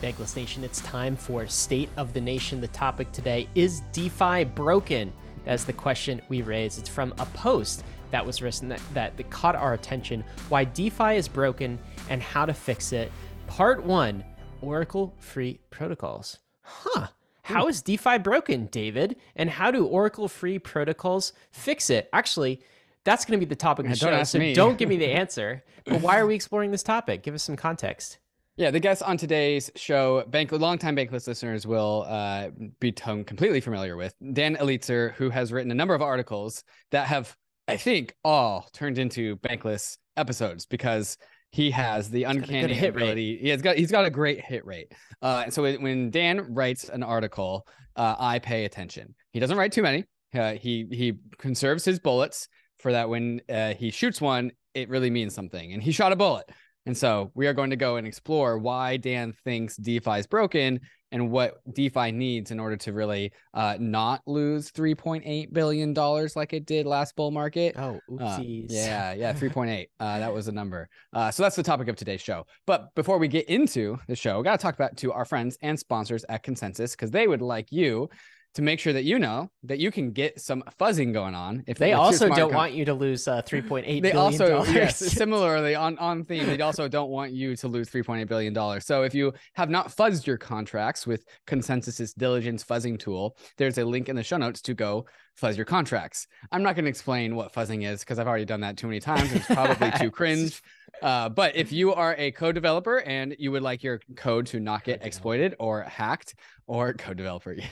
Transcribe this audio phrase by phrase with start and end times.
[0.00, 2.60] Bankless Nation, it's time for State of the Nation.
[2.60, 5.12] The topic today is DeFi broken?
[5.44, 6.78] That's the question we raised.
[6.78, 11.16] It's from a post that was written that, that, that caught our attention why DeFi
[11.16, 11.78] is broken
[12.10, 13.10] and how to fix it.
[13.48, 14.24] Part one
[14.62, 16.38] Oracle free protocols.
[16.62, 17.08] Huh.
[17.42, 19.16] How is DeFi broken, David?
[19.34, 22.08] And how do Oracle free protocols fix it?
[22.12, 22.60] Actually,
[23.04, 24.16] that's going to be the topic of the don't show.
[24.16, 24.54] ask So me.
[24.54, 25.64] don't give me the answer.
[25.86, 27.22] But why are we exploring this topic?
[27.22, 28.18] Give us some context.
[28.58, 32.48] Yeah, the guests on today's show, bank longtime Bankless listeners will uh,
[32.80, 37.36] become completely familiar with Dan Elitzer, who has written a number of articles that have,
[37.68, 41.16] I think, all turned into Bankless episodes because
[41.52, 43.02] he has the got a good uncanny hit rate.
[43.02, 43.38] ability.
[43.40, 44.92] He has got he's got a great hit rate.
[45.22, 47.64] Uh, and so when- when Dan writes an article,
[47.94, 49.14] uh, I pay attention.
[49.32, 50.04] He doesn't write too many.
[50.34, 52.48] Uh, he he conserves his bullets
[52.80, 55.72] for that when uh, he shoots one, it really means something.
[55.72, 56.50] And he shot a bullet.
[56.88, 60.80] And so we are going to go and explore why Dan thinks DeFi is broken
[61.12, 66.64] and what DeFi needs in order to really uh, not lose $3.8 billion like it
[66.64, 67.74] did last bull market.
[67.78, 68.68] Oh, Uh, oopsies.
[68.70, 69.86] yeah, yeah, 3.8.
[70.00, 70.88] Uh, that was the number.
[71.12, 72.46] Uh, so that's the topic of today's show.
[72.66, 75.58] But before we get into the show, we got to talk about to our friends
[75.60, 78.08] and sponsors at ConsenSys because they would like you
[78.54, 81.62] to make sure that you know that you can get some fuzzing going on.
[81.66, 84.72] If They also don't want you to lose uh, three point eight they also dollars.
[84.72, 88.84] yes similarly on on theme they also don't want you to lose 3.8 billion dollars
[88.86, 93.84] so if you have not fuzzed your contracts with ConsenSys's diligence fuzzing tool there's a
[93.84, 95.06] link in the show notes to go
[95.38, 98.60] fuzz your contracts i'm not going to explain what fuzzing is because i've already done
[98.60, 100.60] that too many times it's probably too cringe
[101.02, 104.58] uh, but if you are a code developer and you would like your code to
[104.58, 106.34] not get exploited or hacked
[106.66, 107.64] or code developer yeah.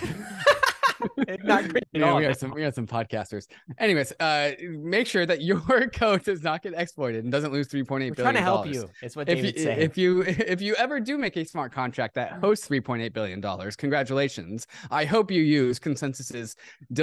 [1.44, 3.46] Not at Yeah, we got some we got some podcasters.
[3.78, 7.84] Anyways, uh, make sure that your code does not get exploited and doesn't lose three
[7.84, 8.34] point eight We're billion.
[8.34, 8.90] trying to help you.
[9.02, 9.80] It's what If you, saying.
[9.80, 13.12] if you if you ever do make a smart contract that hosts three point eight
[13.12, 14.66] billion dollars, congratulations!
[14.90, 16.56] I hope you use ConsenSys's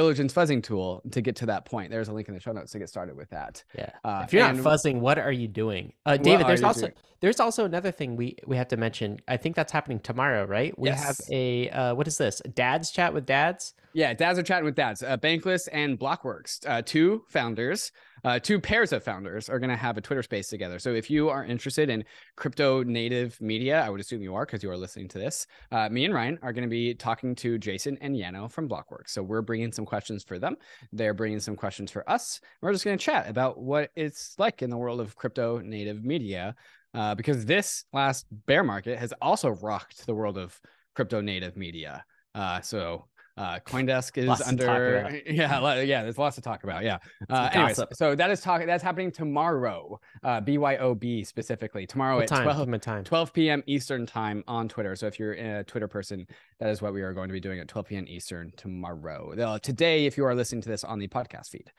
[0.06, 1.90] diligence fuzzing tool to get to that point.
[1.90, 3.64] There's a link in the show notes to get started with that.
[3.78, 3.90] yeah.
[4.04, 5.94] Uh, if you're not fuzzing, what are you doing?
[6.06, 6.94] Uh, David, there's also doing?
[7.22, 9.20] there's also another thing we we have to mention.
[9.28, 10.78] I think that's happening tomorrow, right?
[10.78, 11.30] We have Yes.
[11.32, 12.42] a uh, what is this?
[12.54, 13.74] Dad's chat with dads.
[13.94, 15.02] Yeah, dads are chatting with dads.
[15.02, 17.92] Uh, Bankless and Blockworks, uh, two founders,
[18.26, 20.80] uh, two pairs of founders, are going to have a Twitter space together.
[20.80, 22.04] So if you are interested in
[22.36, 25.46] crypto native media, I would assume you are because you are listening to this.
[25.72, 29.10] Uh, me and Ryan are going to be talking to Jason and Yano from Blockworks.
[29.10, 30.58] So we're bringing some questions for them.
[30.92, 32.42] They're bringing some questions for us.
[32.62, 36.04] We're just going to chat about what it's like in the world of crypto native
[36.04, 36.56] media.
[36.96, 40.60] Uh, because this last bear market has also rocked the world of
[40.96, 42.04] crypto native media.
[42.34, 43.06] Uh, so
[43.38, 46.04] uh, CoinDesk is under yeah yeah.
[46.04, 46.84] There's lots to talk about.
[46.84, 47.00] Yeah.
[47.30, 48.66] Uh, anyways, so that is talking.
[48.66, 50.00] That's happening tomorrow.
[50.24, 52.44] Uh, BYOB specifically tomorrow What at time?
[52.44, 53.04] 12 Give him a time.
[53.04, 53.64] 12 p.m.
[53.68, 54.96] Eastern time on Twitter.
[54.96, 56.28] So if you're a Twitter person,
[56.60, 58.06] that is what we are going to be doing at 12 p.m.
[58.08, 59.58] Eastern tomorrow.
[59.60, 61.72] Today, if you are listening to this on the podcast feed.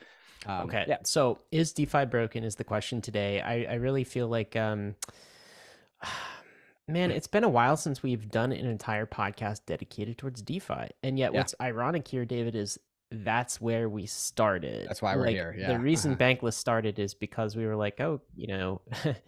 [0.45, 0.85] Um, Okay.
[0.87, 0.99] Yeah.
[1.05, 2.45] So is DeFi broken?
[2.45, 3.41] Is the question today?
[3.41, 4.95] I I really feel like um.
[6.89, 10.89] Man, it's been a while since we've done an entire podcast dedicated towards DeFi.
[11.03, 11.41] And yet Yeah.
[11.41, 12.79] what's ironic here, David, is
[13.11, 14.89] that's where we started.
[14.89, 16.21] That's why we're Like, here, yeah, The reason uh-huh.
[16.21, 18.83] Bankless started is because we were like, oh, you know,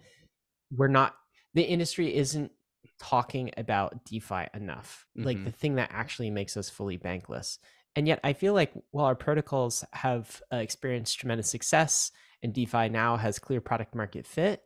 [0.71, 1.15] we're not
[1.53, 2.51] the industry isn't
[2.99, 5.05] talking about DeFi enough.
[5.15, 5.45] Like Mhm.
[5.45, 7.57] the thing that actually makes us fully bankless.
[7.95, 12.11] And yet I feel like while our protocols have uh, experienced tremendous success
[12.43, 14.63] and DeFi now has clear product market fit,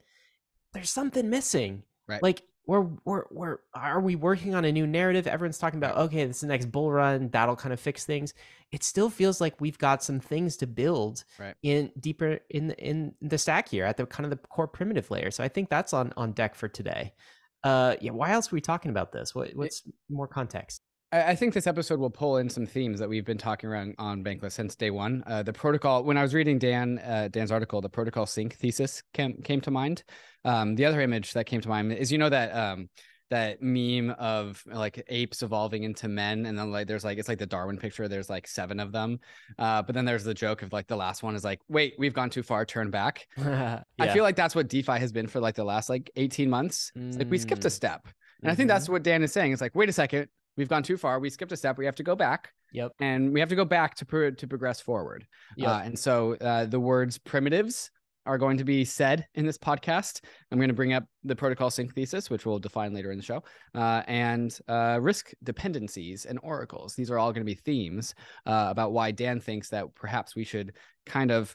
[0.73, 1.83] there's something missing.
[2.07, 2.21] Right.
[2.21, 5.27] Like we're we're we're are we working on a new narrative?
[5.27, 8.33] Everyone's talking about okay, this is the next bull run, that'll kind of fix things.
[8.71, 11.55] It still feels like we've got some things to build Right.
[11.61, 15.11] in deeper in the- in the stack here at the kind of the core primitive
[15.11, 15.29] layer.
[15.31, 17.13] So I think that's on on deck for today.
[17.63, 19.35] Uh yeah, why else are we talking about this?
[19.35, 20.81] What what's more context?
[21.13, 24.23] I think this episode will pull in some themes that we've been talking around on
[24.23, 25.23] Bankless since day one.
[25.27, 29.03] Uh, the protocol, when I was reading Dan uh, Dan's article, the protocol sink thesis
[29.13, 30.03] came came to mind.
[30.43, 32.89] Um, the other image that came to mind is you know that um,
[33.29, 37.39] that meme of like apes evolving into men, and then like there's like it's like
[37.39, 38.07] the Darwin picture.
[38.07, 39.19] There's like seven of them,
[39.59, 42.13] uh, but then there's the joke of like the last one is like, wait, we've
[42.13, 43.27] gone too far, turn back.
[43.37, 43.83] I
[44.13, 46.91] feel like that's what DeFi has been for like the last like 18 months.
[46.95, 47.71] It's like we skipped a Mm.
[47.71, 48.07] step.
[48.41, 49.53] And I think that's what Dan is saying.
[49.53, 50.27] It's like, wait a second,
[50.57, 51.19] we've gone too far.
[51.19, 51.77] We skipped a step.
[51.77, 52.93] We have to go back, Yep.
[52.99, 55.25] and we have to go back to pro- to progress forward.
[55.57, 55.69] Yep.
[55.69, 57.89] Uh, and so uh, the words primitives
[58.25, 60.21] are going to be said in this podcast.
[60.49, 63.23] I'm going to bring up the protocol sink thesis, which we'll define later in the
[63.23, 63.43] show,
[63.75, 66.95] uh, and uh, risk dependencies and oracles.
[66.95, 68.15] These are all going to be themes
[68.45, 70.73] uh, about why Dan thinks that perhaps we should
[71.05, 71.53] kind of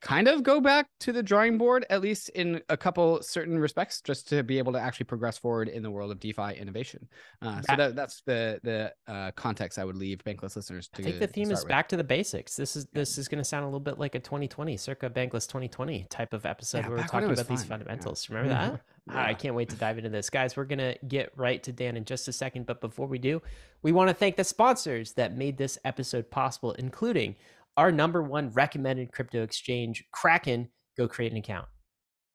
[0.00, 4.00] kind of go back to the drawing board, at least in a couple certain respects,
[4.00, 7.06] just to be able to actually progress forward in the world of DeFi innovation.
[7.42, 11.02] Uh, so that, that's the the uh, context I would leave Bankless listeners to.
[11.02, 11.68] I think the theme is with.
[11.68, 12.56] back to the basics.
[12.56, 15.46] This is this is going to sound a little bit like a 2020, circa Bankless
[15.46, 17.56] 2020 type of episode yeah, where we're talking about fun.
[17.56, 18.28] these fundamentals.
[18.28, 18.36] Yeah.
[18.36, 18.54] Remember
[19.08, 19.14] that?
[19.14, 19.24] Yeah.
[19.24, 20.30] I can't wait to dive into this.
[20.30, 22.66] Guys, we're going to get right to Dan in just a second.
[22.66, 23.42] But before we do,
[23.82, 27.34] we want to thank the sponsors that made this episode possible, including
[27.76, 30.68] our number one recommended crypto exchange, Kraken.
[30.96, 31.66] Go create an account.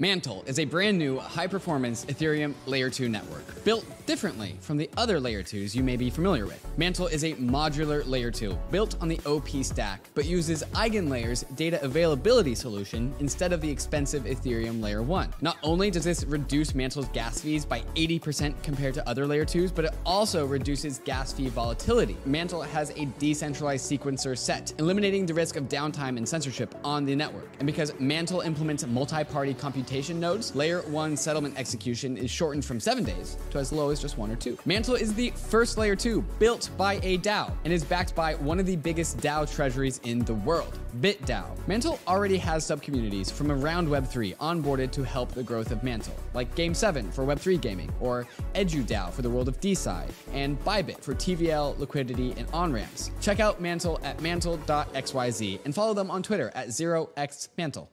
[0.00, 4.90] Mantle is a brand new high performance Ethereum Layer 2 network, built differently from the
[4.96, 6.66] other Layer 2s you may be familiar with.
[6.76, 11.80] Mantle is a modular Layer 2 built on the OP stack, but uses EigenLayer's data
[11.84, 15.32] availability solution instead of the expensive Ethereum Layer 1.
[15.40, 19.72] Not only does this reduce Mantle's gas fees by 80% compared to other Layer 2s,
[19.72, 22.16] but it also reduces gas fee volatility.
[22.26, 27.14] Mantle has a decentralized sequencer set, eliminating the risk of downtime and censorship on the
[27.14, 27.48] network.
[27.60, 29.83] And because Mantle implements multi party computation,
[30.20, 34.18] nodes, layer 1 settlement execution is shortened from 7 days to as low as just
[34.18, 34.58] 1 or 2.
[34.64, 38.58] Mantle is the first layer 2 built by a DAO and is backed by one
[38.58, 41.46] of the biggest DAO treasuries in the world, BitDAO.
[41.66, 46.54] Mantle already has subcommunities from around Web3 onboarded to help the growth of Mantle, like
[46.54, 51.78] Game7 for Web3 gaming, or EduDAO for the world of DeSci, and Bybit for TVL,
[51.78, 53.10] liquidity, and on-ramps.
[53.20, 57.88] Check out Mantle at mantle.xyz and follow them on Twitter at 0xmantle.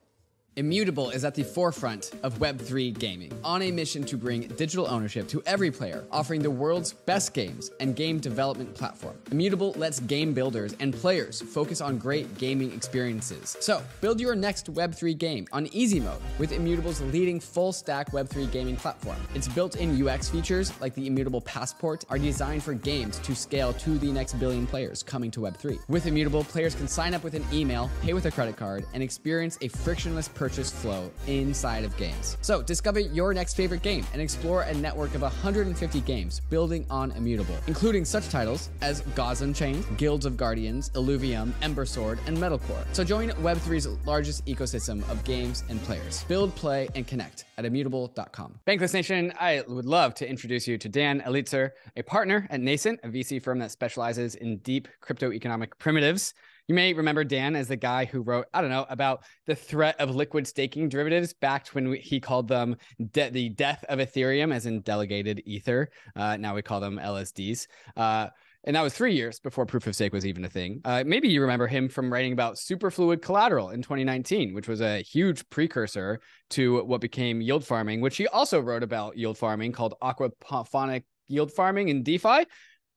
[0.58, 5.30] Immutable is at the forefront of Web3 gaming, on a mission to bring digital ownership
[5.30, 9.18] to every player, offering the world's best games and game development platform.
[9.32, 13.56] Immutable lets game builders and players focus on great gaming experiences.
[13.62, 18.52] So, build your next Web3 game on easy mode with Immutable's leading full stack Web3
[18.52, 19.16] gaming platform.
[19.34, 23.72] Its built in UX features, like the Immutable Passport, are designed for games to scale
[23.72, 25.80] to the next billion players coming to Web3.
[25.88, 29.02] With Immutable, players can sign up with an email, pay with a credit card, and
[29.02, 32.36] experience a frictionless purchase flow inside of games.
[32.42, 37.12] So discover your next favorite game and explore a network of 150 games building on
[37.12, 42.84] Immutable, including such titles as Gods Unchained, Guilds of Guardians, Illuvium, Ember Sword, and Metalcore.
[42.92, 46.24] So join Web3's largest ecosystem of games and players.
[46.24, 48.62] Build, play, and connect at immutable.com.
[48.66, 53.00] Bankless Nation, I would love to introduce you to Dan Elitzer, a partner at Nascent,
[53.04, 56.34] a VC firm that specializes in deep crypto economic primitives.
[56.72, 60.00] You may remember Dan as the guy who wrote, I don't know, about the threat
[60.00, 62.78] of liquid staking derivatives back when he called them
[63.12, 65.90] de- the death of Ethereum, as in delegated ether.
[66.16, 67.68] Uh, now we call them LSDs.
[67.98, 68.28] Uh,
[68.64, 70.80] and that was three years before proof of stake was even a thing.
[70.86, 75.02] Uh, maybe you remember him from writing about superfluid collateral in 2019, which was a
[75.02, 76.22] huge precursor
[76.52, 81.52] to what became yield farming, which he also wrote about yield farming called aquaponic yield
[81.52, 82.46] farming in DeFi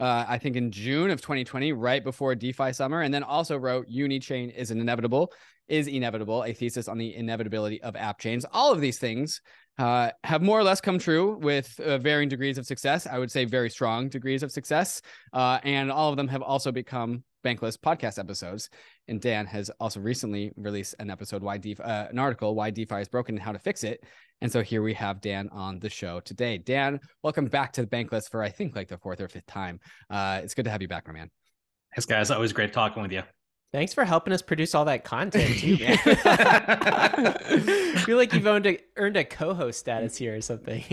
[0.00, 3.88] uh, I think in June of 2020, right before DeFi summer, and then also wrote
[3.88, 5.32] Unichain is an inevitable,
[5.68, 8.44] is inevitable, a thesis on the inevitability of app chains.
[8.52, 9.40] All of these things
[9.78, 13.06] uh, have more or less come true with uh, varying degrees of success.
[13.06, 15.00] I would say very strong degrees of success,
[15.32, 18.70] uh, and all of them have also become Bankless podcast episodes.
[19.06, 22.96] And Dan has also recently released an episode, why DeFi, uh, an article, why DeFi
[22.96, 24.02] is broken and how to fix it.
[24.40, 26.58] And so here we have Dan on the show today.
[26.58, 29.80] Dan, welcome back to the Bankless for I think like the fourth or fifth time.
[30.10, 31.30] Uh, it's good to have you back, my man.
[31.94, 32.30] Thanks, guys.
[32.30, 33.22] Always great talking with you.
[33.72, 35.98] Thanks for helping us produce all that content too, man.
[36.04, 40.84] I feel like you've earned a, earned a co-host status here or something.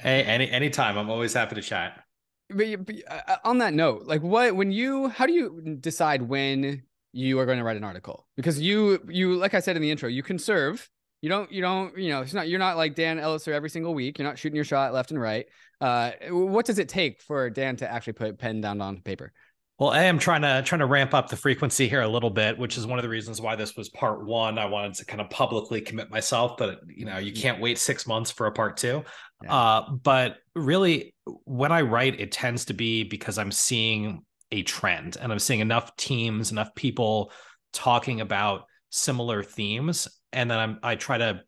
[0.00, 0.98] Hey, any anytime.
[0.98, 2.04] I'm always happy to chat.
[2.50, 6.82] But, but uh, on that note, like what when you how do you decide when
[7.12, 8.26] you are going to write an article?
[8.36, 10.90] Because you you like I said in the intro, you conserve.
[11.20, 13.94] You don't you don't you know it's not you're not like Dan Elitzer every single
[13.94, 14.18] week.
[14.18, 15.46] You're not shooting your shot left and right.
[15.80, 19.32] Uh, what does it take for Dan to actually put pen down on paper?
[19.78, 22.58] Well, I am trying to trying to ramp up the frequency here a little bit,
[22.58, 24.58] which is one of the reasons why this was part one.
[24.58, 28.04] I wanted to kind of publicly commit myself, but you know, you can't wait six
[28.04, 29.04] months for a part two.
[29.42, 29.54] Yeah.
[29.54, 35.16] Uh, but really, when I write, it tends to be because I'm seeing a trend,
[35.20, 37.30] and I'm seeing enough teams, enough people
[37.72, 41.42] talking about similar themes, and then I'm I try to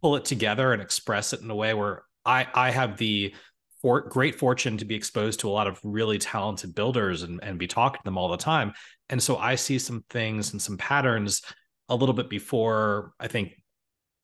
[0.00, 3.34] pull it together and express it in a way where I I have the
[3.82, 7.58] for great fortune to be exposed to a lot of really talented builders and, and
[7.58, 8.72] be talking to them all the time.
[9.10, 11.42] And so I see some things and some patterns
[11.90, 13.52] a little bit before I think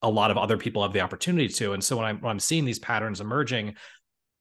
[0.01, 1.73] a lot of other people have the opportunity to.
[1.73, 3.75] And so when I'm when I'm seeing these patterns emerging,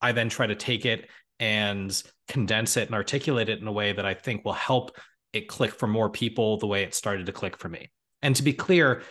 [0.00, 3.92] I then try to take it and condense it and articulate it in a way
[3.92, 4.96] that I think will help
[5.32, 7.90] it click for more people the way it started to click for me.
[8.22, 9.02] And to be clear,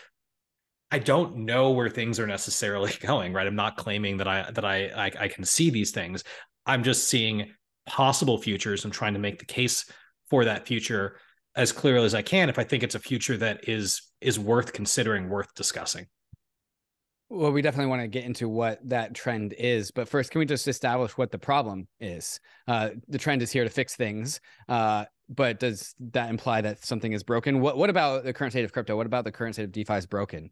[0.92, 3.48] I don't know where things are necessarily going, right?
[3.48, 6.24] I'm not claiming that I that I I, I can see these things.
[6.66, 7.52] I'm just seeing
[7.86, 9.86] possible futures and trying to make the case
[10.30, 11.18] for that future
[11.56, 14.74] as clearly as I can if I think it's a future that is is worth
[14.74, 16.08] considering, worth discussing.
[17.32, 20.46] Well, we definitely want to get into what that trend is, but first, can we
[20.46, 22.40] just establish what the problem is?
[22.68, 27.14] Uh, the trend is here to fix things, uh, but does that imply that something
[27.14, 27.62] is broken?
[27.62, 28.98] What What about the current state of crypto?
[28.98, 30.50] What about the current state of DeFi is broken?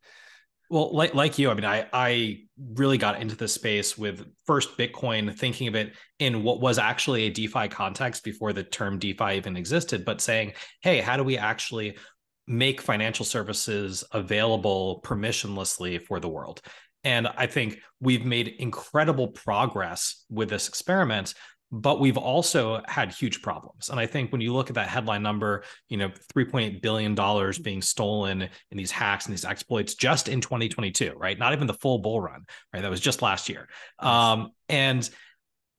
[0.69, 2.41] Well, like like you, I mean, I I
[2.73, 7.23] really got into this space with first Bitcoin, thinking of it in what was actually
[7.23, 11.37] a DeFi context before the term DeFi even existed, but saying, hey, how do we
[11.37, 11.97] actually
[12.47, 16.61] make financial services available permissionlessly for the world.
[17.03, 21.33] And I think we've made incredible progress with this experiment,
[21.71, 23.89] but we've also had huge problems.
[23.89, 27.15] And I think when you look at that headline number, you know, $3.8 billion
[27.61, 31.37] being stolen in these hacks and these exploits just in 2022, right?
[31.37, 32.81] Not even the full bull run, right?
[32.81, 33.67] That was just last year.
[33.99, 35.09] Um, and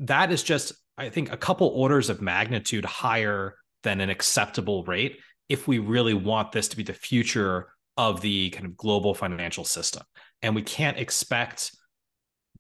[0.00, 5.18] that is just, I think, a couple orders of magnitude higher than an acceptable rate
[5.49, 9.64] if we really want this to be the future of the kind of global financial
[9.64, 10.02] system.
[10.43, 11.73] And we can't expect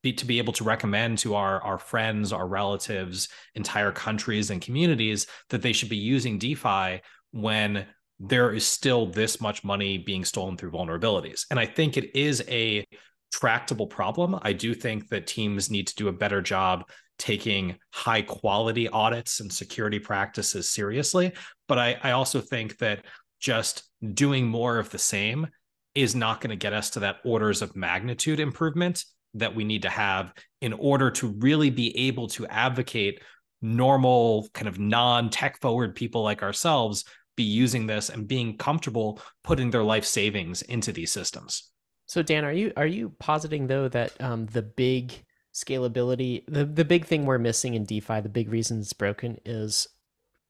[0.02, 4.60] be, to be able to recommend to our, our friends, our relatives, entire countries and
[4.60, 7.00] communities that they should be using DeFi
[7.32, 7.86] when
[8.20, 11.46] there is still this much money being stolen through vulnerabilities.
[11.50, 12.84] And I think it is a
[13.32, 14.38] tractable problem.
[14.42, 19.40] I do think that teams need to do a better job taking high quality audits
[19.40, 21.32] and security practices seriously.
[21.68, 23.04] But I, I also think that
[23.38, 23.84] just
[24.14, 25.46] doing more of the same
[25.94, 29.82] is not going to get us to that orders of magnitude improvement that we need
[29.82, 33.22] to have in order to really be able to advocate
[33.60, 37.04] normal kind of non-tech forward people like ourselves
[37.36, 41.70] be using this and being comfortable putting their life savings into these systems.
[42.06, 45.12] So Dan, are you are you positing though that um, the big
[45.58, 46.44] scalability.
[46.46, 49.88] The the big thing we're missing in DeFi, the big reason it's broken is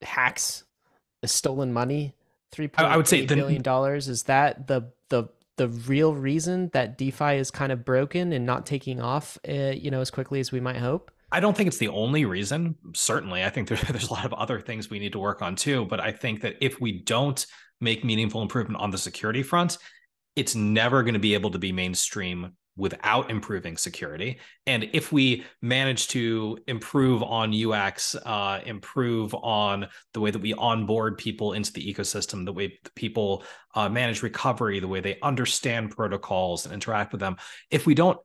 [0.03, 0.65] hacks,
[1.27, 2.15] stolen money.
[2.53, 4.09] Three point I would say billion dollars.
[4.09, 8.65] Is that the the the real reason that DeFi is kind of broken and not
[8.65, 11.11] taking off, uh, you know, as quickly as we might hope?
[11.31, 12.77] I don't think it's the only reason.
[12.95, 15.57] Certainly, I think there, there's a lot of other things we need to work on
[15.57, 15.85] too.
[15.87, 17.45] But I think that if we don't
[17.81, 19.79] make meaningful improvement on the security front,
[20.37, 24.39] it's never going to be able to be mainstream without improving security.
[24.67, 30.55] And if we manage to improve on UX, uh, improve on the way that we
[30.55, 33.43] onboard people into the ecosystem, the way people
[33.75, 37.37] uh, manage recovery, the way they understand protocols and interact with them,
[37.71, 38.19] if we don't,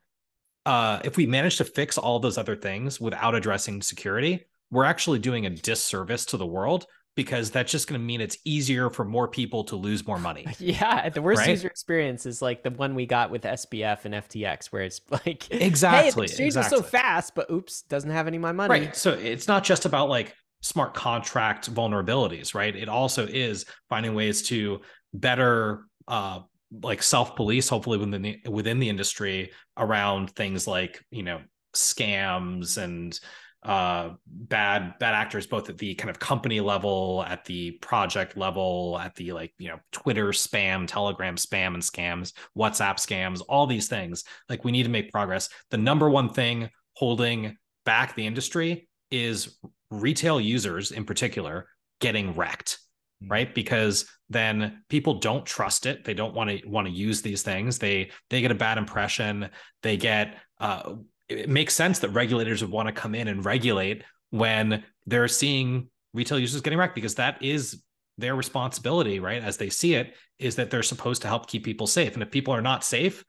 [0.67, 5.19] uh, if we manage to fix all those other things without addressing security, we're actually
[5.19, 9.05] doing a disservice to the world because that's just going to mean it's easier for
[9.05, 10.45] more people to lose more money.
[10.59, 11.49] Yeah, the worst right?
[11.49, 15.51] user experience is like the one we got with SBF and FTX, where it's like,
[15.51, 16.77] exactly, hey, the exchange exactly.
[16.77, 18.69] so fast, but oops, doesn't have any of my money.
[18.69, 18.95] Right.
[18.95, 22.73] So it's not just about like smart contract vulnerabilities, right?
[22.75, 24.81] It also is finding ways to
[25.13, 26.39] better uh
[26.81, 31.39] like self police hopefully within the within the industry around things like you know
[31.75, 33.19] scams and
[33.65, 38.99] uh, bad bad actors both at the kind of company level at the project level
[39.01, 43.87] at the like you know twitter spam telegram spam and scams whatsapp scams all these
[43.87, 44.23] things.
[44.49, 45.49] Like we need to make progress.
[45.69, 49.57] The number one thing holding back the industry is
[49.89, 51.67] retail users in particular
[52.01, 52.79] getting wrecked
[53.21, 53.29] hmm.
[53.29, 53.53] right?
[53.53, 56.03] Because then people don't trust it.
[56.03, 57.77] They don't want to want to use these things.
[57.77, 59.49] They they get a bad impression.
[59.83, 60.95] They get uh,
[61.33, 65.89] it makes sense that regulators would want to come in and regulate when they're seeing
[66.13, 67.83] retail users getting wrecked because that is
[68.17, 69.43] their responsibility, right?
[69.43, 72.13] As they see it, is that they're supposed to help keep people safe.
[72.13, 73.23] And if people are not safe,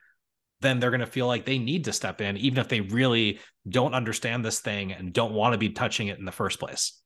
[0.61, 3.41] then they're going to feel like they need to step in, even if they really
[3.69, 7.01] don't understand this thing and don't want to be touching it in the first place.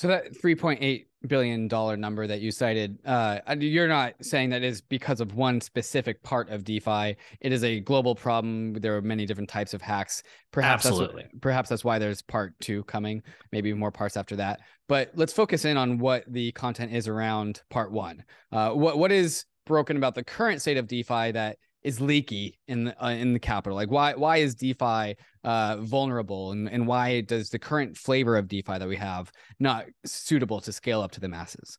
[0.00, 4.80] So that 3.8 billion dollar number that you cited, uh, you're not saying that is
[4.80, 7.18] because of one specific part of DeFi.
[7.42, 8.72] It is a global problem.
[8.72, 10.22] There are many different types of hacks.
[10.52, 11.24] Perhaps Absolutely.
[11.24, 13.22] That's, perhaps that's why there's part two coming.
[13.52, 14.60] Maybe more parts after that.
[14.88, 18.24] But let's focus in on what the content is around part one.
[18.50, 22.84] Uh, what what is broken about the current state of DeFi that is leaky in
[22.84, 23.76] the uh, in the capital?
[23.76, 28.48] Like why why is DeFi uh, vulnerable and, and why does the current flavor of
[28.48, 31.78] DeFi that we have not suitable to scale up to the masses?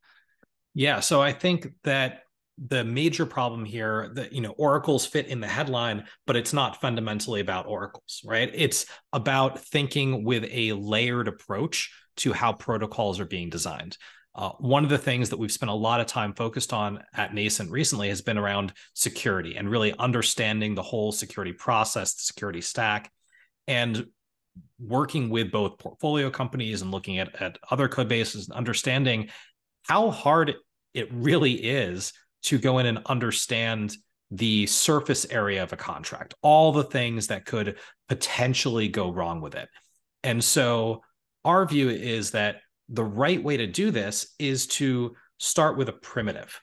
[0.74, 2.24] Yeah, so I think that
[2.58, 6.80] the major problem here that you know oracles fit in the headline but it's not
[6.80, 13.25] fundamentally about oracles right it's about thinking with a layered approach to how protocols are
[13.25, 13.98] being designed
[14.34, 17.34] uh, one of the things that we've spent a lot of time focused on at
[17.34, 22.62] Nascent recently has been around security and really understanding the whole security process, the security
[22.62, 23.12] stack,
[23.68, 24.06] and
[24.80, 29.30] working with both portfolio companies and looking at, at other code bases and understanding
[29.84, 30.53] how hard
[30.94, 32.13] it really is
[32.44, 33.96] to go in and understand
[34.32, 37.77] the surface area of a contract, all the things that could
[38.08, 39.70] potentially go wrong with it.
[40.24, 41.01] And so
[41.44, 42.58] our view is that
[42.89, 46.60] the right way to do this is to start with a primitive.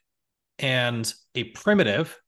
[0.59, 2.19] And a primitive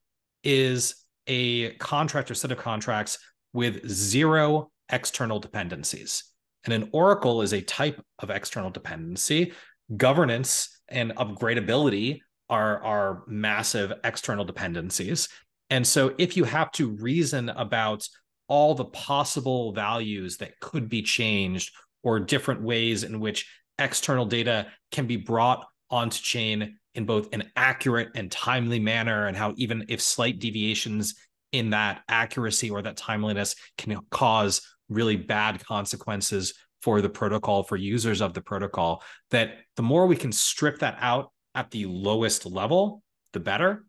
[0.42, 0.94] is
[1.26, 3.18] a contract or set of contracts
[3.52, 6.24] with zero external dependencies.
[6.64, 9.52] And an oracle is a type of external dependency.
[9.96, 15.28] Governance and upgradability are, are massive external dependencies.
[15.70, 18.06] And so if you have to reason about
[18.48, 24.66] all the possible values that could be changed or different ways in which external data
[24.90, 29.84] can be brought onto chain in both an accurate and timely manner, and how even
[29.88, 31.14] if slight deviations
[31.52, 37.76] in that accuracy or that timeliness can cause really bad consequences for the protocol, for
[37.76, 42.46] users of the protocol, that the more we can strip that out at the lowest
[42.46, 43.02] level,
[43.32, 43.84] the better.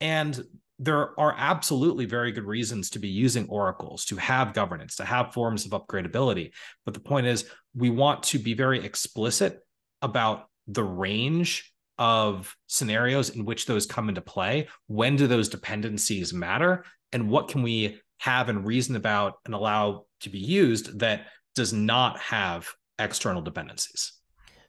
[0.00, 0.40] And
[0.78, 5.32] there are absolutely very good reasons to be using oracles, to have governance, to have
[5.32, 6.52] forms of upgradability.
[6.84, 9.58] But the point is, we want to be very explicit
[10.02, 11.67] about the range
[11.98, 14.68] of scenarios in which those come into play.
[14.86, 16.84] When do those dependencies matter?
[17.12, 21.72] And what can we have and reason about and allow to be used that does
[21.72, 24.12] not have external dependencies?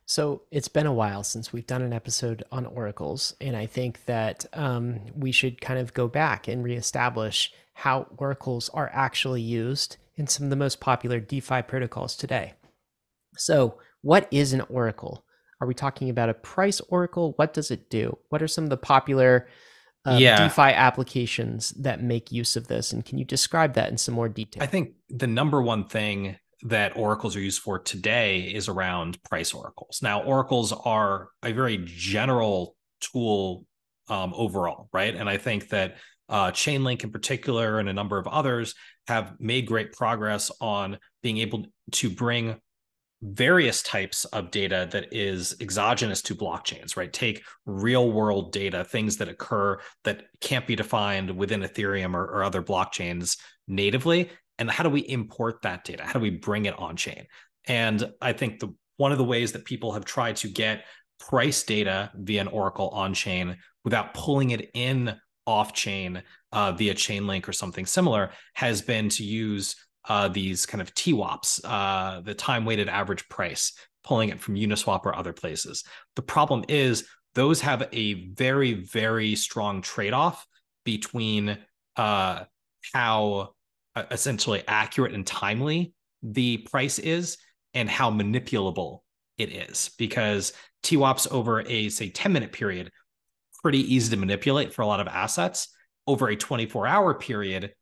[0.05, 4.05] So it's been a while since we've done an episode on oracles, and I think
[4.05, 9.97] that um, we should kind of go back and reestablish how oracles are actually used
[10.15, 12.53] in some of the most popular DeFi protocols today.
[13.37, 15.23] So, what is an oracle?
[15.61, 17.33] Are we talking about a price oracle?
[17.35, 18.17] What does it do?
[18.29, 19.47] What are some of the popular
[20.05, 20.47] uh, yeah.
[20.47, 22.93] DeFi applications that make use of this?
[22.93, 24.63] And can you describe that in some more detail?
[24.63, 29.53] I think the number one thing that oracles are used for today is around price
[29.53, 29.99] oracles.
[30.01, 33.65] Now, oracles are a very general tool
[34.09, 35.15] um, overall, right?
[35.15, 38.75] And I think that uh, Chainlink in particular and a number of others
[39.07, 42.59] have made great progress on being able to bring
[43.21, 47.11] various types of data that is exogenous to blockchains, right?
[47.11, 52.43] Take real world data, things that occur that can't be defined within Ethereum or, or
[52.43, 56.03] other blockchains natively, and how do we import that data?
[56.03, 57.25] How do we bring it on chain?
[57.67, 60.85] And i think the one of the ways that people have tried to get
[61.19, 63.55] price data via an oracle on chain
[63.85, 65.15] without pulling it in
[65.47, 69.75] off chain uh, via chainlink or something similar has been to use
[70.09, 75.05] uh, these kind of TWAPs, uh, the time weighted average price, pulling it from Uniswap
[75.05, 75.83] or other places.
[76.15, 80.45] The problem is those have a very, very strong trade off
[80.83, 81.57] between
[81.95, 82.43] uh,
[82.93, 83.51] how
[84.11, 85.93] essentially accurate and timely
[86.23, 87.37] the price is
[87.73, 88.99] and how manipulable
[89.37, 92.91] it is because TWAPs over a say 10 minute period
[93.61, 95.69] pretty easy to manipulate for a lot of assets
[96.07, 97.73] over a 24 hour period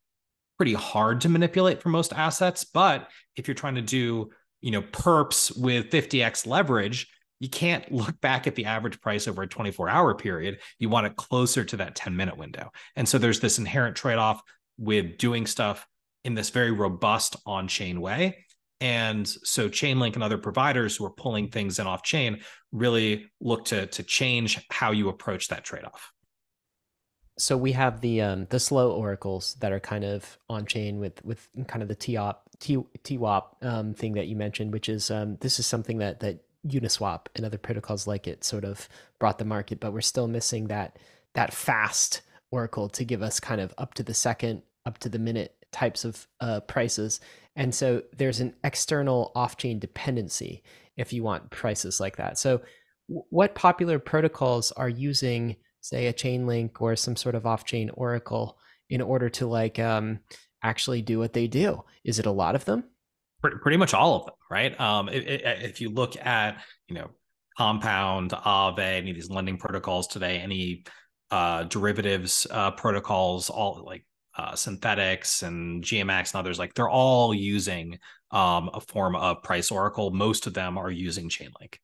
[0.58, 4.30] pretty hard to manipulate for most assets but if you're trying to do
[4.62, 7.08] you know perps with 50x leverage
[7.39, 11.06] you can't look back at the average price over a 24 hour period you want
[11.06, 14.41] it closer to that 10 minute window and so there's this inherent trade off
[14.78, 15.88] with doing stuff
[16.24, 18.46] in this very robust on chain way.
[18.80, 22.41] And so Chainlink and other providers who are pulling things in off chain
[22.72, 26.12] really look to, to change how you approach that trade off.
[27.38, 31.23] So we have the um, the slow oracles that are kind of on chain with
[31.23, 35.38] with kind of the TOP T, TWAP um, thing that you mentioned, which is um,
[35.41, 39.45] this is something that that Uniswap and other protocols like it sort of brought the
[39.45, 40.97] market, but we're still missing that
[41.34, 42.21] that fast
[42.52, 46.06] oracle to give us kind of up to the second, up to the minute types
[46.06, 47.19] of uh, prices.
[47.56, 50.63] And so there's an external off chain dependency
[50.95, 52.38] if you want prices like that.
[52.38, 52.62] So,
[53.08, 58.57] what popular protocols are using, say, a Chainlink or some sort of off chain oracle
[58.89, 60.19] in order to like um,
[60.63, 61.83] actually do what they do?
[62.03, 62.83] Is it a lot of them?
[63.41, 64.79] Pretty much all of them, right?
[64.79, 67.11] Um, if you look at, you know,
[67.57, 70.83] Compound, Aave, any of these lending protocols today, any
[71.31, 74.05] uh, derivatives uh, protocols, all like
[74.37, 77.97] uh, Synthetix and GMX and others, like they're all using
[78.31, 80.11] um, a form of price oracle.
[80.11, 81.75] Most of them are using Chainlink.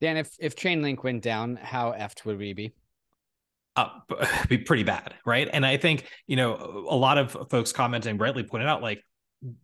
[0.00, 2.72] Dan, if if Chainlink went down, how effed would we be?
[3.76, 3.88] Uh,
[4.48, 5.48] be pretty bad, right?
[5.52, 9.02] And I think you know a lot of folks commenting rightly pointed out like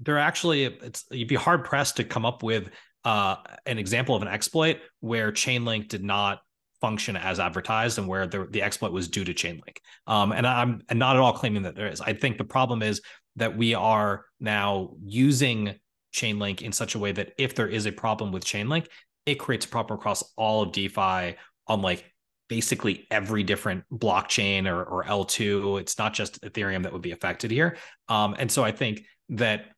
[0.01, 2.71] they're actually it's you'd be hard pressed to come up with
[3.05, 6.41] uh, an example of an exploit where Chainlink did not
[6.81, 9.79] function as advertised and where the, the exploit was due to Chainlink.
[10.07, 12.01] Um, and I'm not at all claiming that there is.
[12.01, 13.01] I think the problem is
[13.37, 15.77] that we are now using
[16.13, 18.87] Chainlink in such a way that if there is a problem with Chainlink,
[19.27, 21.37] it creates a problem across all of DeFi
[21.69, 22.12] on like
[22.53, 25.81] basically every different blockchain or, or L2.
[25.81, 27.79] It's not just Ethereum that would be affected here.
[28.11, 29.71] Um, and so I think that,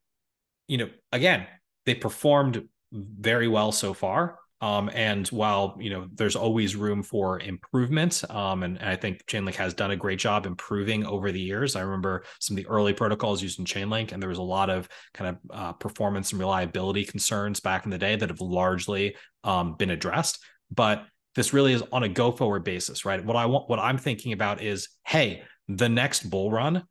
[0.67, 1.47] you know, again,
[1.87, 4.41] they performed very well so far.
[4.61, 9.25] Um, and while you know there's always room for improvement, um, and, and, I think
[9.27, 11.77] Chainlink has done a great job improving over the years.
[11.77, 14.89] I remember some of the early protocols using Chainlink, and there was a lot of
[15.13, 19.75] kind of uh, performance and reliability concerns back in the day that have largely um,
[19.77, 20.43] been addressed.
[20.75, 23.25] But this really is on a go forward basis, right?
[23.25, 26.85] What I want, what I'm thinking about is, hey, the next bull run.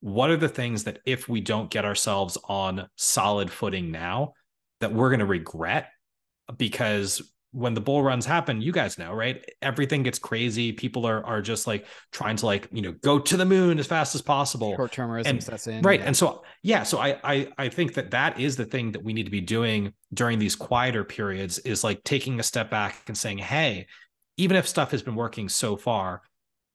[0.00, 4.34] What are the things that if we don't get ourselves on solid footing now,
[4.80, 5.88] that we're going to regret
[6.56, 7.22] because
[7.56, 9.42] when the bull runs happen, you guys know, right?
[9.62, 10.72] Everything gets crazy.
[10.72, 13.86] People are are just like trying to like, you know, go to the moon as
[13.86, 14.76] fast as possible.
[14.76, 14.92] Short
[15.40, 15.80] sets in.
[15.80, 16.00] Right.
[16.00, 16.06] Yeah.
[16.06, 19.14] And so yeah, so I, I I think that that is the thing that we
[19.14, 23.16] need to be doing during these quieter periods is like taking a step back and
[23.16, 23.86] saying, "Hey,
[24.36, 26.20] even if stuff has been working so far,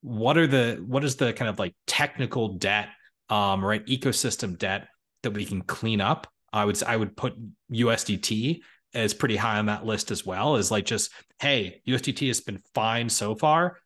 [0.01, 2.89] what are the what is the kind of like technical debt
[3.29, 4.87] um right ecosystem debt
[5.21, 7.33] that we can clean up I would I would put
[7.71, 8.61] USDT
[8.93, 10.55] as pretty high on that list as well.
[10.55, 13.77] Is like just hey, USDT has been fine so far,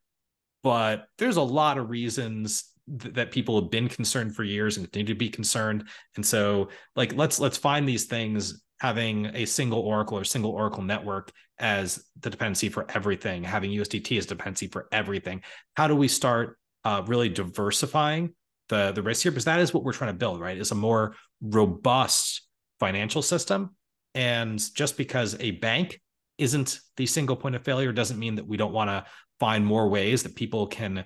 [0.63, 4.85] but there's a lot of reasons th- that people have been concerned for years and
[4.85, 5.87] continue to be concerned.
[6.15, 10.83] And so like let's let's find these things having a single oracle or single oracle
[10.83, 15.41] network as the dependency for everything having usdt as dependency for everything
[15.77, 18.35] how do we start uh, really diversifying
[18.67, 20.75] the the risk here because that is what we're trying to build right is a
[20.75, 22.45] more robust
[22.79, 23.74] financial system.
[24.15, 26.01] And just because a bank
[26.37, 29.05] isn't the single point of failure doesn't mean that we don't want to
[29.39, 31.05] find more ways that people can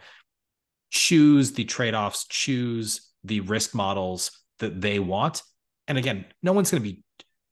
[0.92, 5.42] choose the trade offs, choose the risk models that they want.
[5.88, 7.04] And again, no one's going to be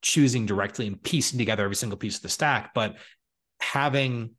[0.02, 2.98] choosing directly and piecing together every single piece of the stack, but
[3.60, 4.36] having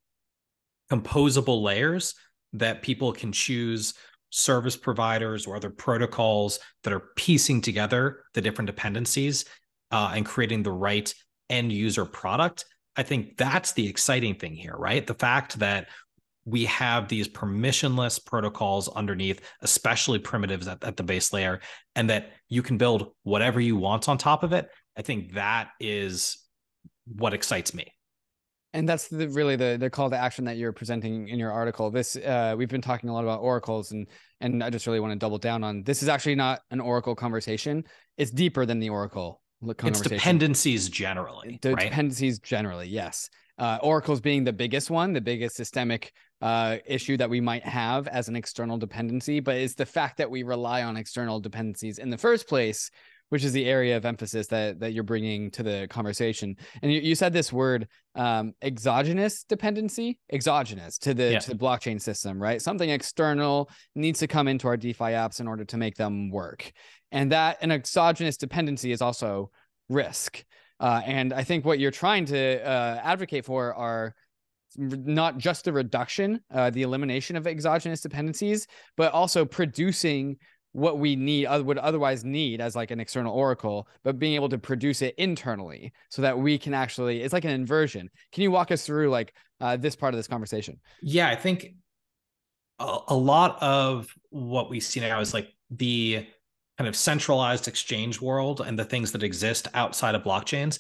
[0.91, 2.15] composable layers
[2.55, 3.95] that people can choose
[4.31, 9.45] service providers or other protocols that are piecing together the different dependencies
[9.91, 11.13] uh, and creating the right
[11.51, 12.65] end user product.
[12.97, 15.07] I think that's the exciting thing here, right?
[15.07, 15.89] The fact that
[16.45, 21.61] we have these permissionless protocols underneath, especially primitives at, at the base layer,
[21.95, 24.69] and that you can build whatever you want on top of it.
[24.97, 26.39] I think that is
[27.07, 27.93] what excites me
[28.73, 31.91] and that's the, really the the call to action that you're presenting in your article
[31.91, 34.07] this uh, we've been talking a lot about oracles and
[34.41, 37.15] and i just really want to double down on this is actually not an oracle
[37.15, 37.85] conversation
[38.17, 41.59] it's deeper than the oracle it's dependencies generally.
[41.63, 41.89] The right?
[41.89, 43.29] dependencies generally, yes.
[43.59, 48.07] Uh, Oracle's being the biggest one, the biggest systemic uh, issue that we might have
[48.07, 52.11] as an external dependency, but it's the fact that we rely on external dependencies in
[52.11, 52.91] the first place,
[53.31, 56.57] which is the area of emphasis that that you're bringing to the conversation.
[56.81, 61.39] And you, you said this word um, exogenous dependency, exogenous to the yeah.
[61.41, 62.63] to the blockchain system, right?
[62.63, 66.71] Something external needs to come into our DeFi apps in order to make them work
[67.13, 69.51] and that an exogenous dependency is also
[69.89, 70.45] risk.
[70.81, 74.15] Uh, and I think what you're trying to uh, advocate for are
[74.77, 78.67] not just the reduction, uh, the elimination of exogenous dependencies,
[78.97, 80.37] but also producing
[80.73, 84.59] what we need would otherwise need as like an external oracle but being able to
[84.59, 88.71] produce it internally so that we can actually it's like an inversion can you walk
[88.71, 91.73] us through like uh, this part of this conversation yeah i think
[92.79, 96.27] a, a lot of what we see now is like the
[96.79, 100.79] kind of centralized exchange world and the things that exist outside of blockchains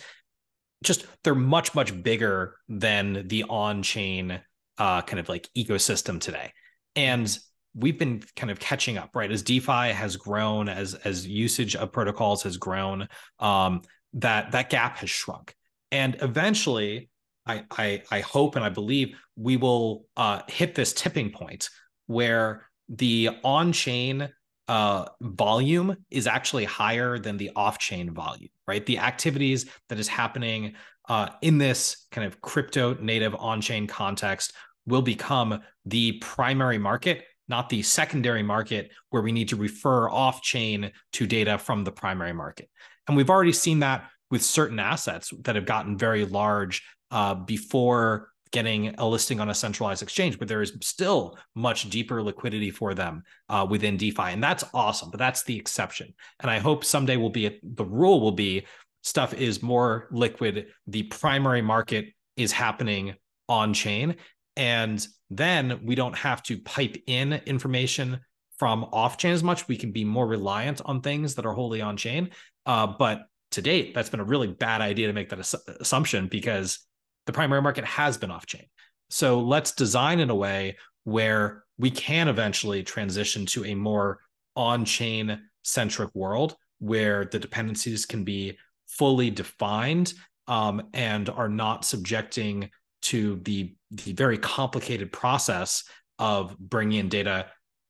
[0.85, 4.41] just they're much much bigger than the on-chain
[4.79, 6.53] uh, kind of like ecosystem today.
[6.95, 7.37] And
[7.75, 9.31] we've been kind of catching up right?
[9.31, 13.09] As defi has grown as as usage of protocols has grown
[13.41, 13.83] um,
[14.15, 15.55] that that gap has shrunk.
[15.91, 17.11] And eventually
[17.47, 21.71] I, I i hope and i believe we will uh, hit this tipping point
[22.07, 24.29] where the on-chain
[24.69, 28.85] uh, volume is actually higher than the off-chain volume, right?
[28.85, 30.75] The activities that is happening
[31.09, 34.53] uh, in this kind of crypto native on-chain context
[34.87, 40.43] will become the primary market not the secondary market where we need to refer off
[40.43, 42.69] chain to data from the primary market.
[43.07, 48.29] And we've already seen that with certain assets that have gotten very large uh, before
[48.51, 52.95] getting a listing on a centralized exchange, but there is still much deeper liquidity for
[52.95, 54.23] them uh, within DeFi.
[54.23, 56.15] And that's awesome, but that's the exception.
[56.41, 58.67] And I hope someday will be the rule will be
[59.03, 60.67] stuff is more liquid.
[60.87, 62.07] The primary market
[62.37, 63.15] is happening
[63.49, 64.17] on chain.
[64.57, 68.21] And then we don't have to pipe in information
[68.59, 69.69] from off chain as much.
[69.69, 72.31] We can be more reliant on things that are wholly on chain.
[72.67, 76.27] Uh, but to date, that's been a really bad idea to make that ass- assumption
[76.29, 76.81] because
[77.29, 78.65] the primary market has been off chain.
[79.11, 84.21] So let's design in a way where we can eventually transition to a more
[84.57, 90.15] on chain centric world where the dependencies can be fully defined
[90.47, 92.71] um, and are not subjecting
[93.03, 95.85] to the the very complicated process
[96.19, 97.47] of bringing in data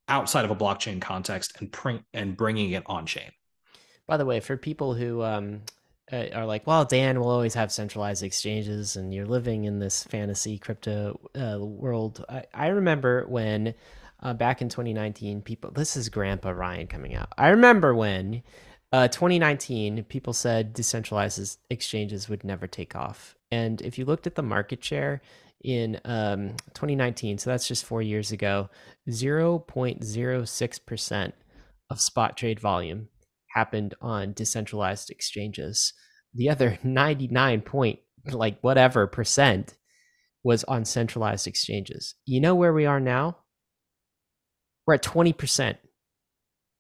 [0.09, 3.31] outside of a blockchain context and print and bringing it on chain.
[4.09, 5.63] By the way, for people who um,
[6.13, 10.59] are like, well, Dan will always have centralized exchanges, and you're living in this fantasy
[10.59, 12.25] crypto uh, world.
[12.29, 13.75] I, I remember when
[14.23, 15.71] uh, back in 2019, people.
[15.71, 17.33] This is Grandpa Ryan coming out.
[17.37, 18.43] I remember when.
[18.91, 23.37] Uh, 2019, people said decentralized exchanges would never take off.
[23.51, 25.21] And if you looked at the market share
[25.63, 28.71] in um, 2019, so that's just four years ago,
[29.07, 31.33] 0.06%
[31.91, 33.09] of spot trade volume
[33.55, 35.93] happened on decentralized exchanges.
[36.35, 39.75] The other 99 point like whatever percent
[40.43, 42.15] was on centralized exchanges.
[42.25, 43.39] You know where we are now?
[44.87, 45.77] We're at 20%.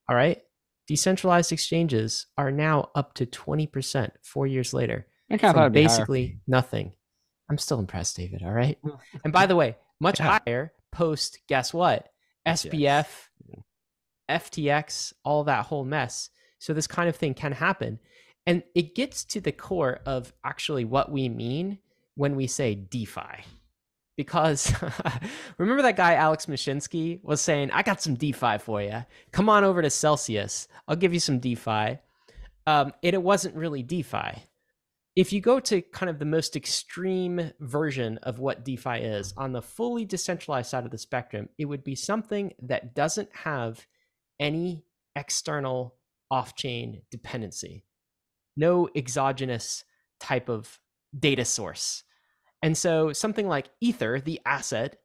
[0.09, 0.40] All right?
[0.87, 5.07] Decentralized exchanges are now up to 20% 4 years later.
[5.52, 6.92] From basically nothing.
[7.50, 8.42] I'm still impressed, David.
[8.42, 8.78] All right.
[9.24, 10.38] and by the way, much yeah.
[10.44, 12.09] higher post, guess what?
[12.46, 13.07] SBF,
[14.31, 16.31] FTX, all that whole mess.
[16.58, 17.98] So this kind of thing can happen.
[18.46, 21.78] And it gets to the core of actually what we mean
[22.14, 23.44] when we say DeFi.
[24.16, 24.74] Because
[25.58, 29.04] remember that guy Alex Mashinsky was saying, I got some DeFi for you.
[29.32, 30.66] Come on over to Celsius.
[30.88, 31.98] I'll give you some DeFi.
[32.66, 34.42] Um, and it wasn't really DeFi.
[35.14, 39.52] If you go to kind of the most extreme version of what DeFi is on
[39.52, 43.86] the fully decentralized side of the spectrum, it would be something that doesn't have
[44.40, 44.84] any
[45.16, 45.97] external
[46.30, 47.84] off chain dependency,
[48.56, 49.84] no exogenous
[50.20, 50.78] type of
[51.18, 52.02] data source.
[52.62, 54.96] And so something like Ether, the asset,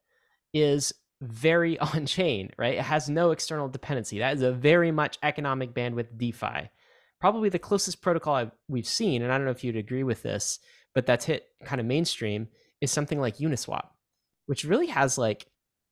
[0.54, 2.76] is very on chain, right?
[2.76, 4.20] It has no external dependency.
[4.20, 6.70] That is a very much economic bandwidth DeFi.
[7.20, 10.24] Probably the closest protocol I've, we've seen, and I don't know if you'd agree with
[10.24, 10.60] this,
[10.94, 12.50] but that's hit kind of mainstream,
[12.82, 13.88] is something like Uniswap,
[14.46, 15.46] which really has like,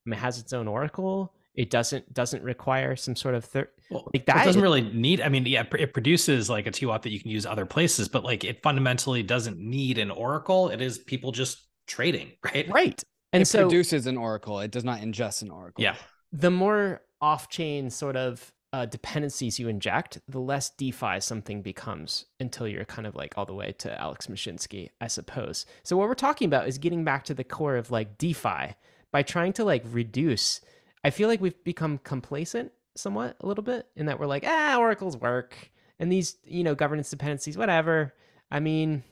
[0.06, 3.68] I mean, it has its own oracle it doesn't doesn't require some sort of third
[3.90, 4.42] well, like that.
[4.42, 5.20] It doesn't really need.
[5.20, 8.24] I mean, yeah, it produces like a TWAP that you can use other places, but
[8.24, 10.70] like it fundamentally doesn't need an oracle.
[10.70, 12.68] It is people just trading, right?
[12.68, 13.02] Right.
[13.32, 14.60] And so it so produces an oracle.
[14.60, 15.82] It does not ingest an oracle.
[15.82, 15.96] Yeah.
[16.32, 22.66] The more off-chain sort of uh, dependencies you inject, the less DeFi something becomes until
[22.66, 25.66] you're kind of like all the way to Alex Mashinsky, I suppose.
[25.82, 28.74] So what we're talking about is getting back to the core of like DeFi
[29.12, 30.60] by trying to like reduce
[31.04, 34.76] I feel like we've become complacent somewhat a little bit in that we're like, ah,
[34.78, 35.56] oracles work
[35.98, 38.14] and these, you know, governance dependencies, whatever.
[38.50, 39.02] I mean,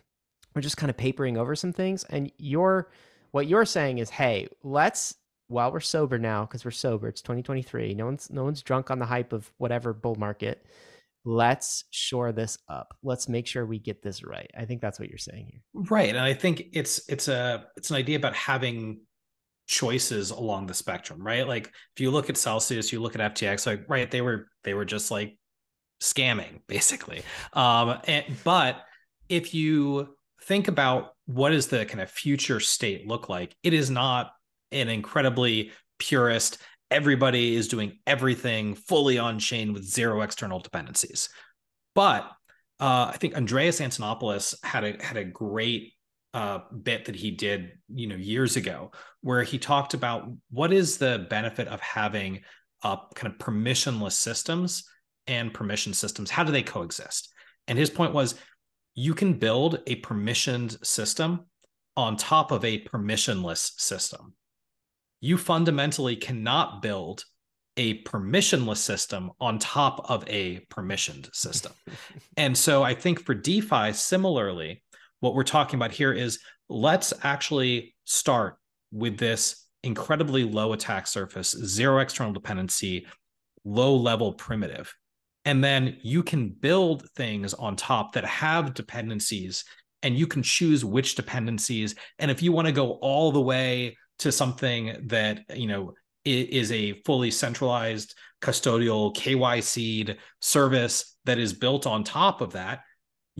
[0.55, 2.05] we're just kind of papering over some things.
[2.05, 2.91] And you're,
[3.31, 5.15] what you're saying is, hey, let's,
[5.49, 7.95] while we're sober now, because we're sober, it's 2023.
[7.95, 10.67] No one's, no one's drunk on the hype of whatever bull market.
[11.25, 12.97] Let's shore this up.
[13.03, 14.51] Let's make sure we get this right.
[14.57, 15.61] I think that's what you're saying here.
[15.75, 16.09] Right.
[16.09, 19.03] And I think it's, it's a, it's an idea about having
[19.71, 21.47] choices along the spectrum, right?
[21.47, 24.75] Like if you look at Celsius, you look at FTX, like right, they were they
[24.75, 25.39] were just like
[26.03, 27.23] scamming basically.
[27.53, 28.83] Um, and, but
[29.29, 33.91] if you think about what does the kind of future state look like, it is
[33.91, 34.33] not
[34.73, 36.59] an incredibly purist.
[36.91, 41.29] Everybody is doing everything fully on chain with zero external dependencies.
[41.95, 42.23] But
[42.81, 45.93] uh, I think Andreas Antonopoulos had a had a great
[46.35, 50.99] uh, bit that he did, you know, years ago, where he talked about what is
[50.99, 52.41] the benefit of having
[52.83, 54.85] uh, kind of permissionless systems
[55.27, 56.31] and permission systems.
[56.31, 57.33] How do they coexist?
[57.67, 58.35] And his point was,
[58.95, 61.47] you can build a permissioned system
[61.97, 64.35] on top of a permissionless system.
[65.21, 67.25] You fundamentally cannot build
[67.77, 71.73] a permissionless system on top of a permissioned system.
[72.37, 74.83] and so I think for DeFi, similarly,
[75.21, 78.57] what we're talking about here is let's actually start
[78.93, 83.07] with this incredibly low attack surface, zero external dependency,
[83.65, 84.93] low level primitive.
[85.45, 89.65] And then you can build things on top that have dependencies
[90.03, 91.95] and you can choose which dependencies.
[92.19, 96.71] And if you want to go all the way to something that, you know, is
[96.73, 102.81] a fully centralized custodial KYC service that is built on top of that,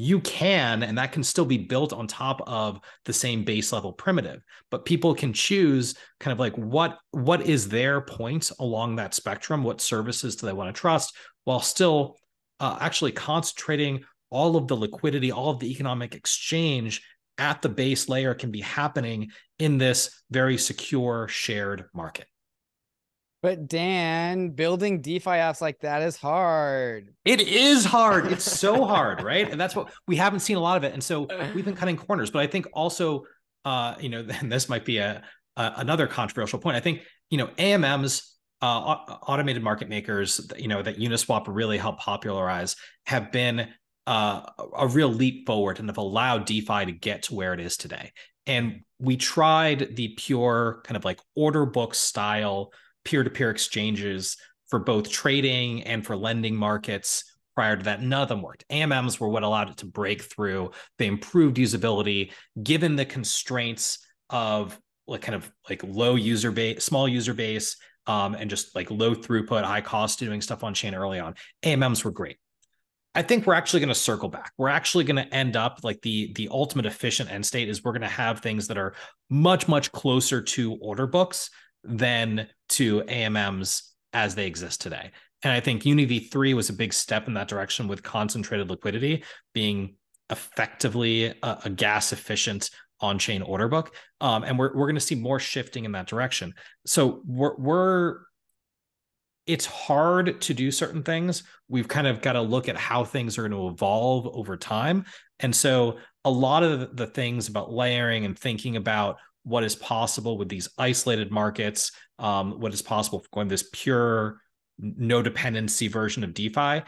[0.01, 3.93] you can, and that can still be built on top of the same base level
[3.93, 4.43] primitive.
[4.71, 9.63] But people can choose kind of like what what is their point along that spectrum?
[9.63, 12.17] What services do they want to trust, while still
[12.61, 17.03] uh, actually concentrating all of the liquidity, all of the economic exchange
[17.37, 22.27] at the base layer can be happening in this very secure shared market.
[23.43, 27.15] But Dan, building DeFi apps like that is hard.
[27.25, 28.27] It is hard.
[28.27, 29.51] It's so hard, right?
[29.51, 30.93] And that's what we haven't seen a lot of it.
[30.93, 32.31] And so we've been cutting corners.
[32.31, 33.25] But I think also,
[33.65, 35.23] uh, you know, and this might be a,
[35.57, 36.77] a another controversial point.
[36.77, 42.01] I think you know AMMs, uh, automated market makers, you know, that Uniswap really helped
[42.01, 42.77] popularize,
[43.07, 43.69] have been
[44.07, 44.43] uh,
[44.77, 48.13] a real leap forward and have allowed DeFi to get to where it is today.
[48.47, 52.73] And we tried the pure kind of like order book style
[53.11, 54.37] peer-to-peer exchanges
[54.69, 57.25] for both trading and for lending markets
[57.57, 58.01] prior to that.
[58.01, 58.65] None of them worked.
[58.71, 60.71] Amms were what allowed it to break through.
[60.97, 62.31] They improved usability
[62.63, 63.99] given the constraints
[64.31, 68.91] of like kind of like low user base small user base um, and just like
[68.93, 71.35] low throughput high cost doing stuff on chain early on.
[71.65, 72.39] Amms were great.
[73.17, 74.53] I think we're actually going to circle back.
[74.57, 77.91] We're actually going to end up like the the ultimate efficient end state is we're
[77.91, 78.95] going to have things that are
[79.29, 81.51] much much closer to order books
[81.83, 85.11] than to AMMs as they exist today.
[85.43, 89.97] And I think UniV3 was a big step in that direction with concentrated liquidity being
[90.31, 93.95] effectively a, a gas efficient on chain order book.
[94.21, 96.55] Um, and we're, we're going to see more shifting in that direction.
[96.85, 98.19] So we're, we're,
[99.47, 101.43] it's hard to do certain things.
[101.69, 105.07] We've kind of got to look at how things are going to evolve over time.
[105.41, 110.37] And so a lot of the things about layering and thinking about what is possible
[110.37, 114.41] with these isolated markets, um, what is possible going this pure
[114.79, 116.83] no dependency version of DeFi.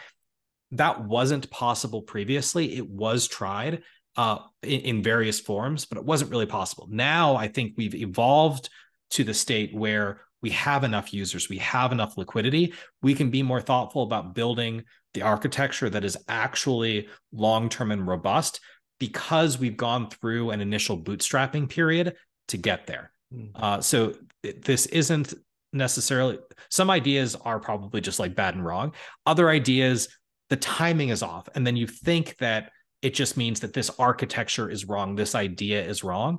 [0.73, 2.77] That wasn't possible previously.
[2.77, 3.83] It was tried
[4.17, 6.89] uh, in, in various forms, but it wasn't really possible.
[6.91, 8.71] Now I think we've evolved
[9.11, 13.43] to the state where we have enough users, we have enough liquidity, we can be
[13.43, 14.85] more thoughtful about building
[15.15, 18.61] the architecture that is actually long term and robust
[18.99, 22.15] because we've gone through an initial bootstrapping period
[22.53, 23.13] to get there.
[23.35, 23.63] Mm-hmm.
[23.63, 24.15] Uh, so
[24.63, 25.35] this isn't
[25.73, 26.39] necessarily
[26.69, 28.93] some ideas are probably just like bad and wrong.
[29.27, 30.09] Other ideas,
[30.51, 31.49] the timing is off.
[31.55, 35.85] And then you think that it just means that this architecture is wrong, this idea
[35.85, 36.39] is wrong.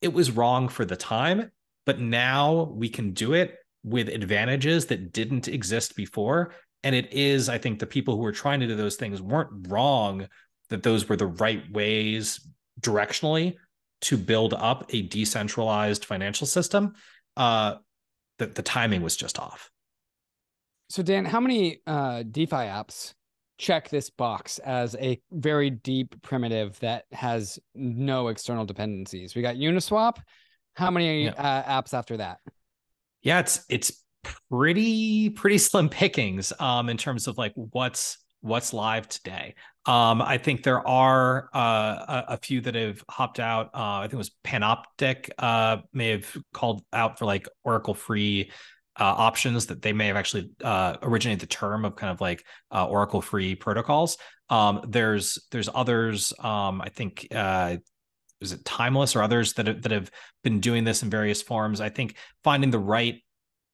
[0.00, 1.50] It was wrong for the time,
[1.86, 6.54] but now we can do it with advantages that didn't exist before.
[6.84, 9.66] And it is, I think, the people who were trying to do those things weren't
[9.68, 10.28] wrong
[10.68, 12.46] that those were the right ways
[12.80, 13.56] directionally
[14.02, 16.94] to build up a decentralized financial system,
[17.36, 17.76] uh,
[18.38, 19.70] the, the timing was just off.
[20.90, 23.14] So, Dan, how many uh, DeFi apps
[23.58, 29.34] check this box as a very deep primitive that has no external dependencies?
[29.34, 30.18] We got Uniswap.
[30.74, 31.32] How many yeah.
[31.32, 32.38] uh, apps after that?
[33.22, 34.04] Yeah, it's it's
[34.50, 39.54] pretty pretty slim pickings um in terms of like what's what's live today.
[39.88, 43.70] Um, I think there are uh, a, a, few that have hopped out.
[43.72, 48.50] Uh, I think it was Panoptic uh, may have called out for like Oracle free
[49.00, 52.44] uh, options that they may have actually uh, originated the term of kind of like
[52.70, 54.18] uh, Oracle free protocols.
[54.50, 56.34] Um, there's there's others.
[56.38, 57.26] Um, I think
[58.42, 60.10] is it Timeless or others that that have
[60.44, 61.80] been doing this in various forms.
[61.80, 63.22] I think finding the right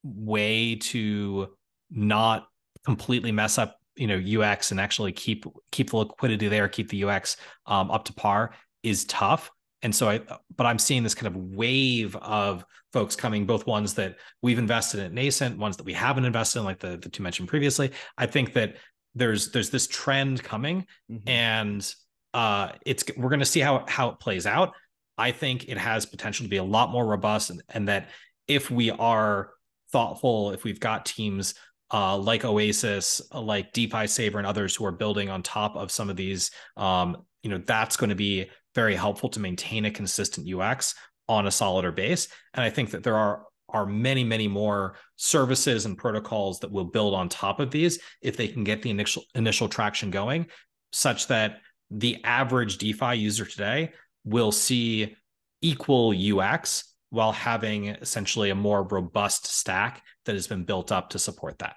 [0.04, 1.56] way to
[1.90, 2.46] not
[2.84, 7.04] completely mess up you know UX and actually keep keep the liquidity there, keep the
[7.04, 9.50] UX um, up to par is tough.
[9.82, 10.20] And so I,
[10.56, 15.00] but I'm seeing this kind of wave of folks coming, both ones that we've invested
[15.00, 17.92] in nascent, ones that we haven't invested in, like the the two mentioned previously.
[18.16, 18.76] I think that
[19.14, 21.28] there's there's this trend coming, mm-hmm.
[21.28, 21.94] and
[22.32, 24.72] uh, it's we're going to see how how it plays out.
[25.16, 28.08] I think it has potential to be a lot more robust, and, and that
[28.48, 29.50] if we are
[29.92, 31.54] thoughtful, if we've got teams
[31.94, 35.92] uh, like Oasis, uh, like DeFi Saver, and others who are building on top of
[35.92, 39.92] some of these, um, you know, that's going to be very helpful to maintain a
[39.92, 40.96] consistent UX
[41.28, 42.26] on a solider base.
[42.52, 46.84] And I think that there are are many, many more services and protocols that will
[46.84, 50.46] build on top of these if they can get the initial initial traction going,
[50.92, 51.60] such that
[51.92, 53.92] the average DeFi user today
[54.24, 55.14] will see
[55.62, 61.18] equal UX while having essentially a more robust stack that has been built up to
[61.20, 61.76] support that.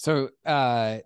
[0.00, 1.00] So uh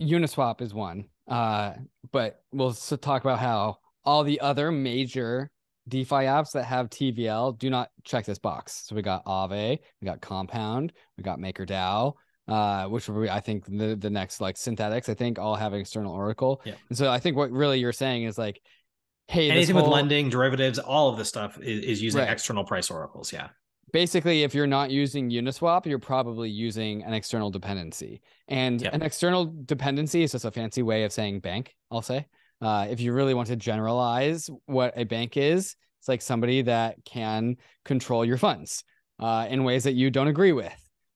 [0.00, 1.06] Uniswap is one.
[1.26, 1.72] Uh
[2.12, 5.50] but we'll talk about how all the other major
[5.88, 8.84] DeFi apps that have TVL do not check this box.
[8.86, 12.12] So we got Aave, we got Compound, we got MakerDAO,
[12.46, 15.08] uh, which will be, I think, the, the next like Synthetix.
[15.08, 16.62] I think all have external Oracle.
[16.64, 16.74] Yeah.
[16.88, 18.60] And so I think what really you're saying is like,
[19.26, 22.30] hey, anything whole, with lending, derivatives, all of this stuff is, is using Right.
[22.30, 23.32] external price oracles.
[23.32, 23.48] Yeah.
[23.92, 28.94] Basically if you're not using uniswap you're probably using an external dependency and Yep.
[28.94, 32.26] an external dependency is just a fancy way of saying bank i'll say
[32.60, 36.96] uh, if you really want to generalize what a bank is it's like somebody that
[37.04, 38.84] can control your funds
[39.20, 40.72] uh, in ways that you don't agree with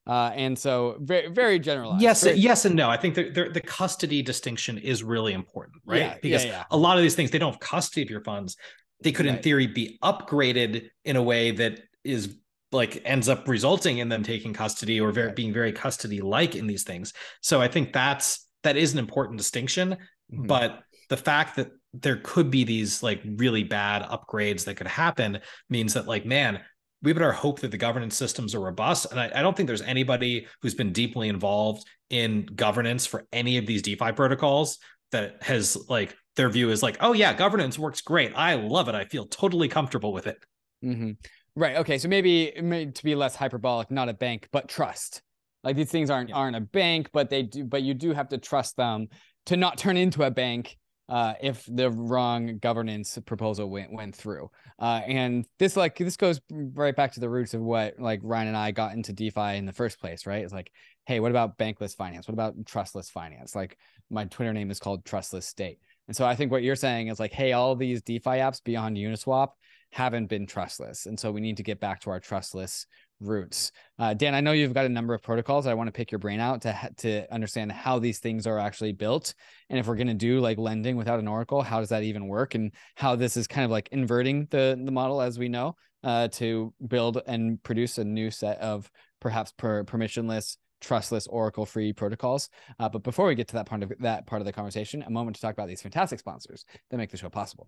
[0.07, 2.89] uh, and so very very generalized Yes, Very- yes, and no.
[2.89, 5.99] I think the, the the custody distinction is really important, right?
[6.01, 6.63] Yeah, yeah, because yeah.
[6.71, 8.57] a lot of these things they don't have custody of your funds.
[9.03, 12.37] They could, in theory, be upgraded in a way that is
[12.73, 16.67] like ends up resulting in them taking custody or very being very custody like in
[16.67, 17.13] these things.
[17.41, 19.97] So I think that's that is an important distinction.
[20.33, 20.47] Mhm.
[20.47, 25.39] But the fact that there could be these like really bad upgrades that could happen
[25.71, 26.61] means that like man
[27.03, 29.83] we better hope that the governance systems are robust and I, I don't think there's
[29.83, 34.79] anybody who's been deeply involved in governance for any of these defi protocols
[35.13, 38.95] that has like their view is like oh yeah governance works great i love it
[38.95, 40.37] i feel totally comfortable with it
[40.83, 41.13] hmm
[41.57, 41.77] Right.
[41.77, 41.97] Okay.
[41.99, 45.23] So maybe, maybe to be less hyperbolic, not a bank, but trust.
[45.65, 46.37] Like these things aren't Yeah.
[46.37, 47.65] aren't a bank, but they do.
[47.65, 49.09] But you do have to trust them
[49.47, 50.77] to not turn into a bank
[51.09, 54.51] uh, if the wrong governance proposal went went through.
[54.79, 58.49] Uh, and this like this goes right back to the roots of what like Ryan
[58.49, 60.27] and I got into DeFi in the first place.
[60.27, 60.45] Right?
[60.45, 60.71] It's like,
[61.07, 62.29] hey, what about bankless finance?
[62.29, 63.55] What about trustless finance?
[63.57, 63.79] Like
[64.11, 65.79] my Twitter name is called Trustless State.
[66.07, 68.97] And so I think what you're saying is like, hey, all these DeFi apps beyond
[68.97, 69.49] Uniswap
[69.97, 71.07] haven't been trustless.
[71.07, 72.87] And so we need to get back to our trustless
[73.19, 73.73] roots.
[73.99, 75.67] Uh, Dan, I know you've got a number of protocols.
[75.67, 78.93] I want to pick your brain out to to understand how these things are actually
[78.93, 79.33] built,
[79.71, 82.29] and if we're going to do like lending without an oracle, how does that even
[82.29, 85.77] work, and how this is kind of like inverting the the model as we know
[86.05, 91.91] uh, to build and produce a new set of perhaps per permissionless trustless oracle free
[91.91, 95.03] protocols uh, but before we get to that part of that part of the conversation
[95.07, 97.67] a moment to talk about these fantastic sponsors that make the show possible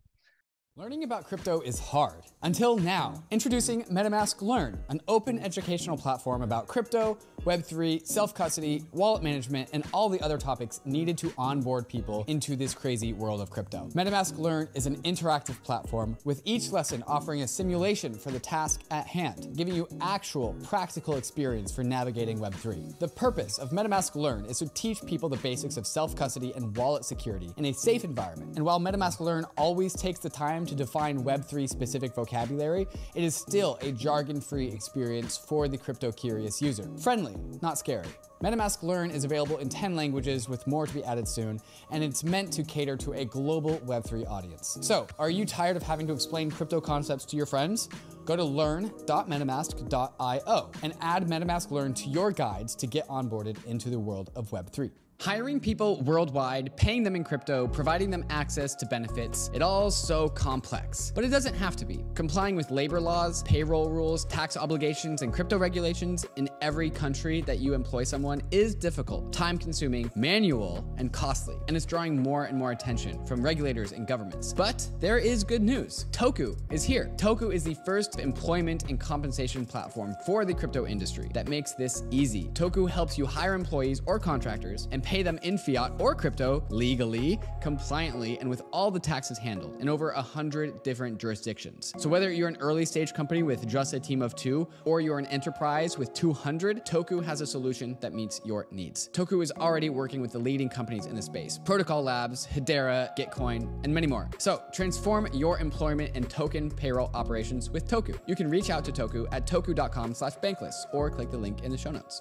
[0.79, 2.23] Learning about crypto is hard.
[2.45, 3.25] Until now.
[3.33, 9.85] Introducing MetaMask Learn, an open educational platform about crypto, Web3, self custody, wallet management, and
[9.93, 13.89] all the other topics needed to onboard people into this crazy world of crypto.
[13.95, 18.83] MetaMask Learn is an interactive platform with each lesson offering a simulation for the task
[18.93, 23.01] at hand, giving you actual practical experience for navigating Web3.
[23.01, 26.77] The purpose of MetaMask Learn is to teach people the basics of self custody and
[26.77, 28.55] wallet security in a safe environment.
[28.55, 33.35] And while MetaMask Learn always takes the time to define Web3 specific vocabulary, it is
[33.35, 36.89] still a jargon free experience for the crypto curious user.
[37.03, 38.09] Friendly, not scary.
[38.43, 41.59] MetaMask Learn is available in 10 languages with more to be added soon,
[41.91, 44.79] and it's meant to cater to a global Web3 audience.
[44.81, 47.89] So, are you tired of having to explain crypto concepts to your friends?
[48.25, 53.99] Go to learn.metamask.io and add MetaMask Learn to your guides to get onboarded into the
[53.99, 54.93] world of Web3.
[55.21, 60.29] Hiring people worldwide, paying them in crypto, providing them access to benefits, it all so
[60.29, 61.11] complex.
[61.13, 62.05] But it doesn't have to be.
[62.15, 67.59] Complying with labor laws, payroll rules, tax obligations, and crypto regulations in every country that
[67.59, 71.57] you employ someone is difficult, time consuming, manual, and costly.
[71.67, 74.53] And it's drawing more and more attention from regulators and governments.
[74.53, 76.07] But there is good news.
[76.13, 77.11] Toku is here.
[77.17, 82.05] Toku is the first employment and compensation platform for the crypto industry that makes this
[82.13, 82.51] easy.
[82.55, 87.41] Toku helps you hire employees or contractors and pay them in fiat or crypto legally,
[87.63, 91.95] compliantly, and with all the taxes handled in over a hundred different jurisdictions.
[91.97, 95.19] So whether you're an early stage company with just a team of two, or you're
[95.19, 99.09] an enterprise with 200, Toku has a solution that meets your needs.
[99.15, 103.63] Toku is already working with the leading companies in the space: Protocol Labs, Hedera, Gitcoin,
[103.85, 104.29] and many more.
[104.37, 108.19] So transform your employment and token payroll operations with Toku.
[108.27, 111.71] You can reach out to Toku at toku.com slash bankless or click the link in
[111.71, 112.21] the show notes.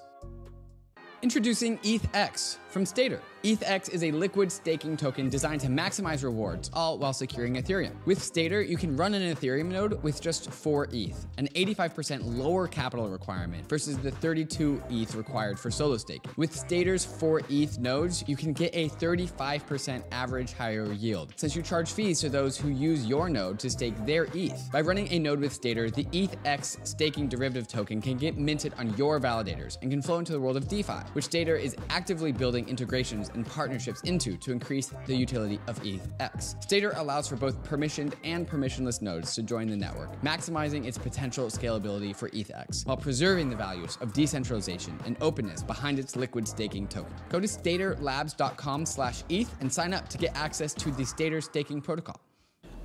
[1.20, 3.20] Introducing ETHX from Stader.
[3.44, 7.94] ETHX is a liquid staking token designed to maximize rewards, all while securing Ethereum.
[8.04, 12.66] With Stader, you can run an Ethereum node with just 4 ETH, an 85% lower
[12.66, 16.32] capital requirement versus the 32 ETH required for solo staking.
[16.36, 21.62] With Stader's 4 ETH nodes, you can get a 35% average higher yield, since you
[21.62, 24.68] charge fees to those who use your node to stake their ETH.
[24.72, 28.96] By running a node with Stader, the ETHX staking derivative token can get minted on
[28.96, 32.57] your validators and can flow into the world of DeFi, which Stader is actively building
[32.66, 36.56] integrations and partnerships into to increase the utility of ETHX.
[36.66, 41.46] Stader allows for both permissioned and permissionless nodes to join the network, maximizing its potential
[41.46, 46.88] scalability for ETHX, while preserving the values of decentralization and openness behind its liquid staking
[46.88, 47.14] token.
[47.28, 51.80] Go to staderlabs.com slash ETH and sign up to get access to the Stader staking
[51.80, 52.20] protocol.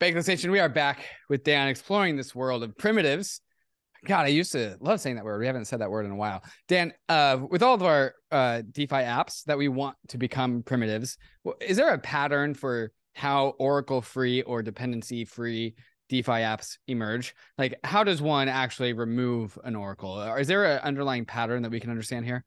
[0.00, 3.42] Bankless Nation, we are back with Dan exploring this world of primitives.
[4.06, 5.38] God, I used to love saying that word.
[5.38, 6.42] We haven't said that word in a while.
[6.68, 11.18] Dan, uh, with all of our uh, DeFi apps that we want to become primitives,
[11.60, 15.74] is there a pattern for how Oracle free or dependency free
[16.08, 17.34] DeFi apps emerge?
[17.58, 20.12] Like, how does one actually remove an Oracle?
[20.12, 22.42] Or is there an underlying pattern that we can understand here?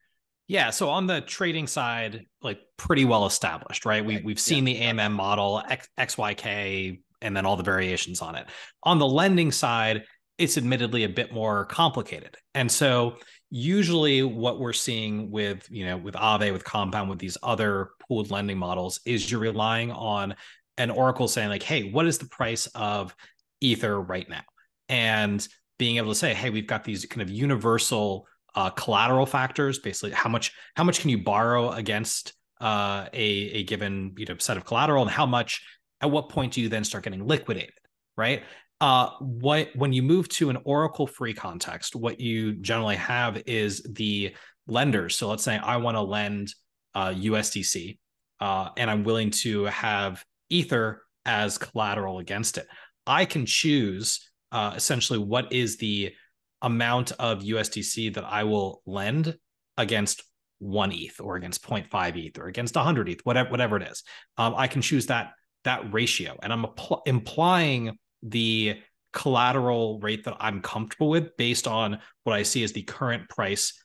[0.47, 4.03] Yeah, so on the trading side, like pretty well established, right?
[4.03, 4.95] We we've seen yeah.
[4.95, 8.45] the AMM model, X, XYK, and then all the variations on it.
[8.83, 10.03] On the lending side,
[10.37, 12.35] it's admittedly a bit more complicated.
[12.53, 13.17] And so
[13.49, 18.31] usually what we're seeing with, you know, with Aave, with Compound, with these other pooled
[18.31, 20.35] lending models is you're relying on
[20.77, 23.15] an Oracle saying like, hey, what is the price of
[23.61, 24.41] Ether right now?
[24.89, 25.47] And
[25.77, 30.11] being able to say, hey, we've got these kind of universal uh, collateral factors, basically
[30.11, 34.57] how much how much can you borrow against uh, a a given you know set
[34.57, 35.65] of collateral, and how much
[36.03, 37.73] at what point do you then start getting liquidated,
[38.17, 38.43] right?
[38.81, 43.81] Uh, what when you move to an Oracle free context, what you generally have is
[43.89, 44.35] the
[44.67, 45.15] lenders.
[45.15, 46.53] So let's say I want to lend
[46.93, 47.97] uh, USDC,
[48.41, 52.67] uh, and I'm willing to have Ether as collateral against it.
[53.07, 56.13] I can choose uh, essentially what is the
[56.61, 59.37] amount of USDC that I will lend
[59.77, 60.21] against
[60.59, 64.03] one ETH or against 0.5 ETH or against 100 ETH, whatever whatever it is.
[64.37, 65.31] Um, I can choose that
[65.63, 66.37] that ratio.
[66.41, 66.65] And i'm
[67.05, 68.79] implying the
[69.11, 73.79] collateral rate that i'm comfortable with based on what i see as the current price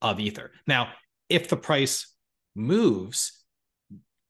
[0.00, 0.50] of ether.
[0.66, 0.88] Now
[1.28, 2.14] if the price
[2.54, 3.44] moves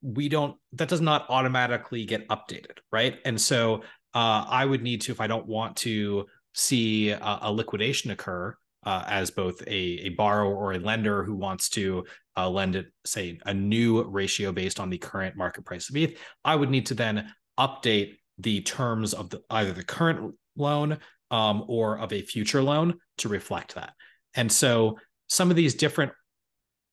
[0.01, 3.19] we don't that does not automatically get updated right?
[3.25, 3.83] And so
[4.13, 8.55] uh, i would need to if i don't want to see a, a liquidation occur
[8.85, 12.05] uh, as both a, a borrower or a lender who wants to
[12.37, 16.17] uh, lend it, say, a new ratio based on the current market price of ETH,
[16.43, 20.97] I would need to then update the terms of the, either the current loan
[21.31, 23.93] um, or of a future loan to reflect that.
[24.35, 26.11] And so some of these different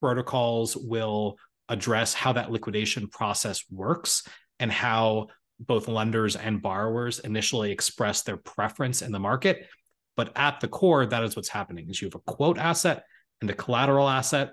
[0.00, 1.36] protocols will
[1.68, 4.26] address how that liquidation process works
[4.58, 5.28] and how
[5.60, 9.66] both lenders and borrowers initially express their preference in the market
[10.16, 13.04] but at the core, that is what's happening is you have a quote asset
[13.40, 14.50] and a collateral asset,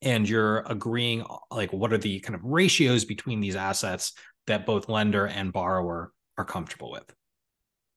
[0.00, 4.12] and you're agreeing like what are the kind of ratios between these assets
[4.46, 7.04] that both lender and borrower are comfortable with.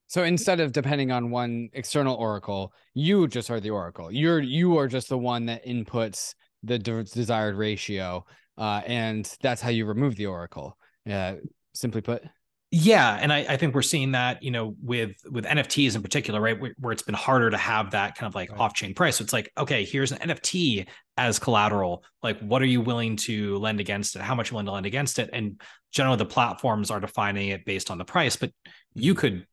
[0.08, 4.12] So instead of depending on one external oracle, you just are the oracle.
[4.12, 8.24] You're you are just the one that inputs the de- desired ratio,
[8.56, 10.78] uh, and that's how you remove the oracle.
[11.10, 11.34] Uh,
[11.74, 12.22] simply put
[12.76, 16.40] yeah and I, I, think we're seeing that you know with with nfts in particular
[16.40, 18.60] right where, where it's been harder to have that kind of like right.
[18.60, 19.16] off-chain price.
[19.16, 22.04] So it's like okay here's an nft as collateral.
[22.22, 24.22] Like what are you willing to lend against it?
[24.22, 25.30] How much you willing to lend against it?
[25.32, 25.58] And
[25.90, 28.50] generally the platforms are defining it based on the price but
[28.94, 29.20] you mm-hmm.
[29.20, 29.46] could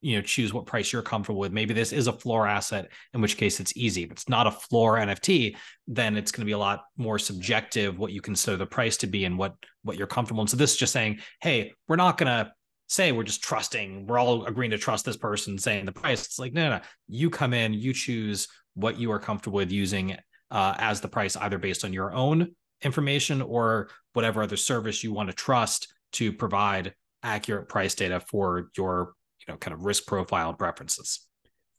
[0.00, 1.52] you know choose what price you're comfortable with.
[1.52, 4.04] Maybe this is a floor asset in which case it's easy.
[4.04, 7.98] If it's not a floor nft then it's going to be a lot more subjective
[7.98, 10.72] what you consider the price to be and what what you're comfortable and so this
[10.72, 12.52] is just saying hey we're not going to
[12.88, 16.24] say we're just trusting we're all agreeing to trust this person saying the price.
[16.24, 16.82] It's like no no, no.
[17.08, 20.16] you come in you choose what you are comfortable with using
[20.50, 25.12] uh, as the price either based on your own information or whatever other service you
[25.12, 30.06] want to trust to provide accurate price data for your you know kind of risk
[30.06, 31.26] profile and preferences.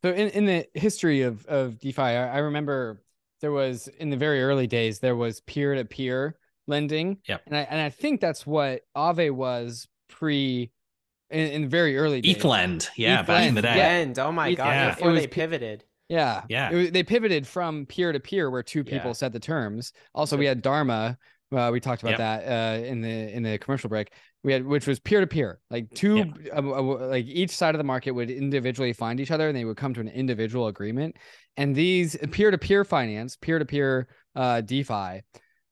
[0.03, 3.01] So in, in the history of of DeFi, I, I remember
[3.41, 6.35] there was in the very early days there was peer to peer
[6.67, 7.17] lending.
[7.27, 7.37] Yeah.
[7.47, 10.71] And I and I think that's what Aave was pre
[11.29, 12.37] in, in very early days.
[12.37, 13.73] ETHLend, yeah, back in the day.
[13.73, 14.19] Blend.
[14.19, 14.55] Oh my Yeah.
[14.55, 14.65] god!
[14.69, 14.89] Yeah.
[14.95, 15.83] Before It was they pivoted.
[16.09, 16.71] Yeah, Yeah.
[16.71, 19.13] It was- they pivoted from peer to peer, where two people Yeah.
[19.13, 19.93] set the terms.
[20.13, 21.17] Also, we had Dharma.
[21.55, 22.19] Uh, we talked about Yep.
[22.19, 24.11] that uh, in the in the commercial break.
[24.43, 27.79] We had which was peer to peer, like two, uh, uh, like each side of
[27.79, 31.17] the market would individually find each other, and they would come to an individual agreement.
[31.57, 35.21] And these peer to peer finance, peer to peer uh DeFi,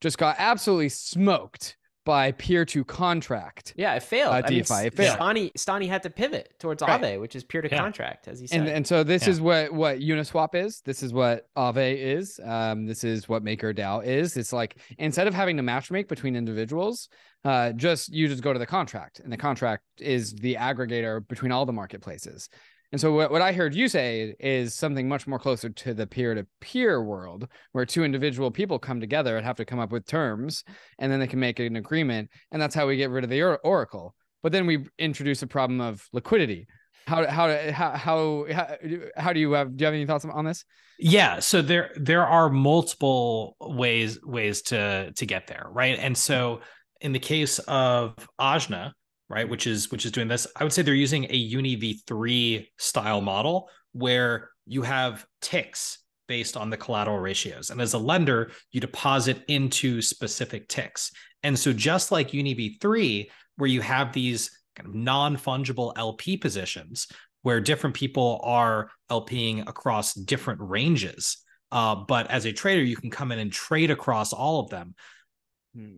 [0.02, 1.78] just got absolutely smoked
[2.10, 3.74] by peer to contract.
[3.78, 4.34] Yeah, it failed.
[4.34, 5.20] Uh, I mean, it failed.
[5.20, 7.00] Stani, Stani had to pivot towards Right.
[7.00, 7.78] Aave, which is peer to Yeah.
[7.78, 8.62] contract, as he said.
[8.62, 9.30] and and so this Yeah.
[9.34, 10.82] is what what Uniswap is.
[10.82, 12.40] This is what Aave is.
[12.44, 14.38] Um, this is what MakerDAO is.
[14.38, 17.10] It's like instead of having to matchmake between individuals,
[17.46, 21.52] uh, just you just go to the contract, and the contract is the aggregator between
[21.52, 22.50] all the marketplaces.
[22.92, 26.08] And so what, what I heard you say is something much more closer to the
[26.08, 30.64] peer-to-peer world, where two individual people come together and have to come up with terms,
[30.98, 33.42] and then they can make an agreement, and that's how we get rid of the
[33.42, 34.16] or- Oracle.
[34.42, 36.68] But then we introduce a problem of liquidity.
[37.06, 38.76] How how how how how,
[39.18, 40.64] how do you have do you have any thoughts on this?
[41.00, 45.98] Yeah, so there there are multiple ways ways to to get there, right?
[45.98, 46.62] And so
[47.02, 48.92] in the case of Ajna,
[49.30, 52.68] right, which is which is doing this, I would say they're using a Uni v3
[52.78, 57.70] style model where you have ticks based on the collateral ratios.
[57.70, 61.12] And as a lender, you deposit into specific ticks.
[61.44, 63.28] And so just like Uni v3
[63.58, 67.08] where you have these kind of non-fungible LP positions
[67.42, 71.44] where different people are LPing across different ranges.
[71.72, 74.96] Uh, but as a trader, you can come in and trade across all of them.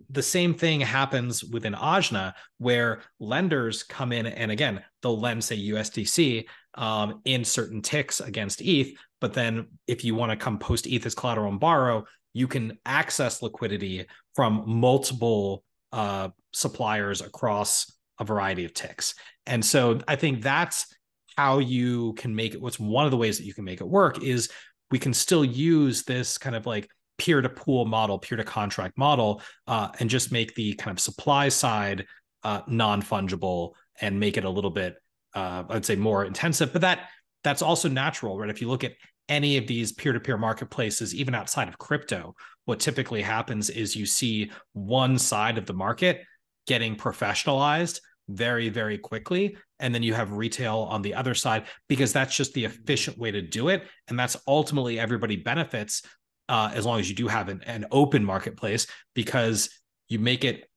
[0.10, 5.58] The same thing happens within Ajna, where lenders come in and again, they'll lend, say,
[5.58, 6.46] USDC
[6.76, 8.94] um, in certain ticks against ETH.
[9.22, 12.78] But then if you want to come post ETH as collateral and borrow, you can
[12.86, 14.06] access liquidity
[14.36, 19.16] from multiple uh, suppliers across a variety of ticks.
[19.46, 20.94] And so I think that's
[21.38, 22.62] how you can make it.
[22.62, 24.50] What's one of the ways that you can make it work is
[24.92, 26.90] we can still use this kind of like
[27.22, 31.00] peer to pool model, peer to contract model, uh, and just make the kind of
[31.00, 32.06] supply side
[32.44, 34.96] uh, non fungible and make it a little bit,
[35.36, 36.74] uh, I'd say, more intensive.
[36.74, 37.10] But that
[37.44, 38.50] that's also natural, right?
[38.50, 38.94] If you look at
[39.30, 43.96] any of these peer to peer marketplaces, even outside of crypto, what typically happens is
[43.96, 46.24] you see one side of the market
[46.66, 48.00] getting professionalized
[48.30, 52.54] very very quickly and then you have retail on the other side because that's just
[52.54, 56.04] the efficient way to do it and that's ultimately everybody benefits
[56.52, 58.86] uh, as long as you do have an, an open marketplace
[59.16, 59.70] because
[60.08, 60.70] you make it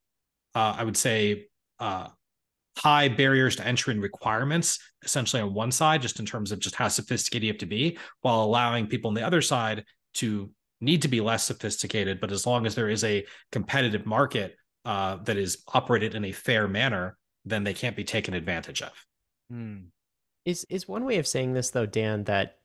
[0.55, 1.47] uh, i would say
[1.81, 2.09] uh,
[2.79, 6.75] high barriers to entry and requirements essentially on one side just in terms of just
[6.75, 10.51] how sophisticated you have to be while allowing people on the other side to
[10.81, 14.57] need to be less sophisticated but as long as there is a competitive market
[14.87, 18.93] uh, that is operated in a fair manner then they can't be taken advantage of.
[20.45, 22.59] Is is one way of saying this though, Dan, that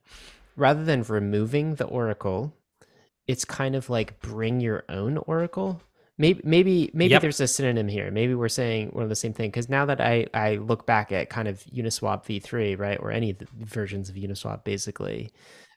[0.56, 2.54] rather than removing the oracle,
[3.30, 5.80] it's kind of like bring your own oracle.
[6.18, 7.22] Maybe maybe maybe Yep.
[7.22, 8.10] there's a synonym here.
[8.10, 9.52] Maybe we're saying one of the same thing.
[9.52, 13.30] Because now that I I look back at kind of Uniswap v3, right, or any
[13.30, 15.32] of the versions of Uniswap, basically,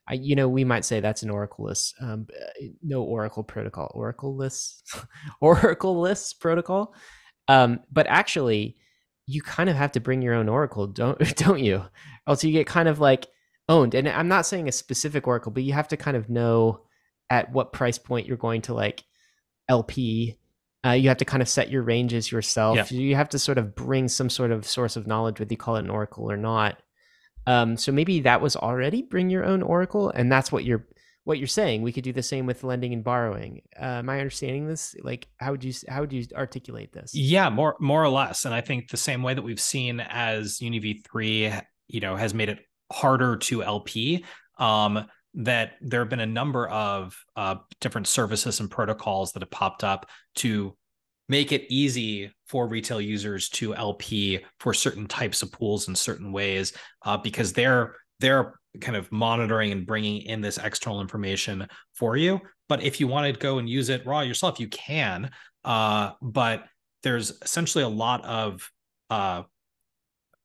[0.08, 4.82] I you know we might say that's an oracleless, um, uh, no oracle protocol, oracleless,
[5.42, 6.94] oracleless protocol.
[7.48, 8.78] Um, but actually,
[9.26, 11.84] you kind of have to bring your own oracle, don't don't you?
[12.26, 13.26] Else you get kind of like
[13.68, 13.94] owned.
[13.94, 16.80] And I'm not saying a specific oracle, but you have to kind of know
[17.32, 19.02] at what price point you're going to like
[19.66, 20.36] LP.
[20.84, 22.76] Uh, you have to kind of set your ranges yourself.
[22.76, 22.98] Yeah.
[22.98, 25.76] You have to sort of bring some sort of source of knowledge, whether you call
[25.76, 26.76] it an oracle or not.
[27.46, 30.86] Um, so maybe that was already bring your own oracle, and that's what you're
[31.24, 31.80] what you're saying.
[31.80, 33.62] We could do the same with lending and borrowing.
[33.80, 34.94] Uh, am I understanding this?
[35.02, 37.14] Like, how would you how would you articulate this?
[37.14, 38.44] Yeah, more more or less.
[38.44, 42.50] And I think the same way that we've seen as UniV3, you know, has made
[42.50, 42.58] it
[42.92, 44.26] harder to LP.
[44.58, 49.50] Um, that there have been a number of uh, different services and protocols that have
[49.50, 50.76] popped up to
[51.28, 56.32] make it easy for retail users to LP for certain types of pools in certain
[56.32, 56.72] ways,
[57.06, 62.40] uh, because they're they're kind of monitoring and bringing in this external information for you.
[62.68, 65.30] But if you want to go and use it raw yourself, you can.
[65.64, 66.64] Uh, but
[67.02, 68.70] there's essentially a lot of
[69.10, 69.42] uh,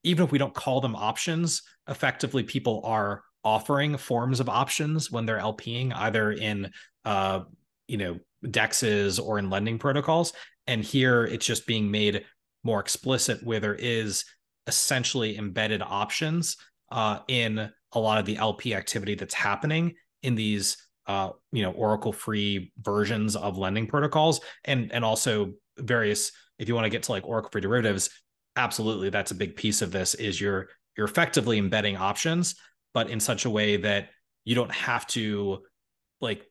[0.03, 5.25] even if we don't call them options, effectively people are offering forms of options when
[5.25, 6.71] they're LPing, either in
[7.05, 7.41] uh,
[7.87, 10.33] you know dexes or in lending protocols.
[10.67, 12.25] And here it's just being made
[12.63, 14.25] more explicit where there is
[14.67, 16.57] essentially embedded options
[16.91, 20.77] uh, in a lot of the LP activity that's happening in these
[21.07, 26.75] uh, you know Oracle free versions of lending protocols and and also various if you
[26.75, 28.09] want to get to like Oracle free derivatives
[28.57, 30.67] absolutely that's a big piece of this is you're
[30.97, 32.55] you're effectively embedding options
[32.93, 34.09] but in such a way that
[34.45, 35.59] you don't have to
[36.21, 36.45] like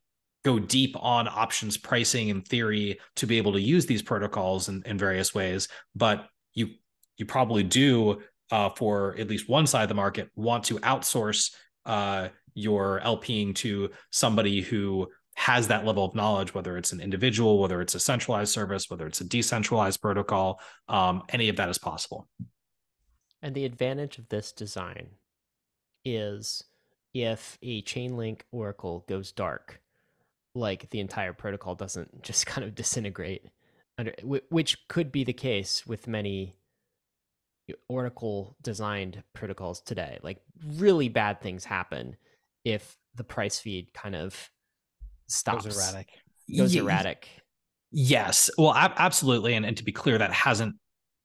[0.44, 4.82] go deep on options pricing in theory to be able to use these protocols in,
[4.86, 6.68] in various ways but you
[7.16, 8.20] you probably do
[8.52, 11.52] uh, for at least one side of the market want to outsource
[11.84, 17.60] uh, your LPing to somebody who has that level of knowledge, whether it's an individual,
[17.60, 20.58] whether it's a centralized service, whether it's a decentralized protocol,
[20.88, 22.26] um, any of that is possible.
[23.42, 25.08] And the advantage of this design
[26.06, 26.64] is
[27.12, 29.82] if a Chainlink Oracle goes dark,
[30.54, 33.44] like the entire protocol doesn't just kind of disintegrate,
[33.98, 34.14] under,
[34.48, 36.56] which could be the case with many
[37.88, 40.18] Oracle designed protocols today.
[40.22, 40.38] Like
[40.76, 42.16] really bad things happen
[42.64, 44.50] if the price feed kind of
[45.26, 45.64] stops.
[45.64, 46.08] Goes erratic.
[46.56, 47.28] Goes erratic.
[47.90, 48.50] Yes.
[48.56, 49.54] Well, ab- absolutely.
[49.54, 50.76] And, and to be clear, that hasn't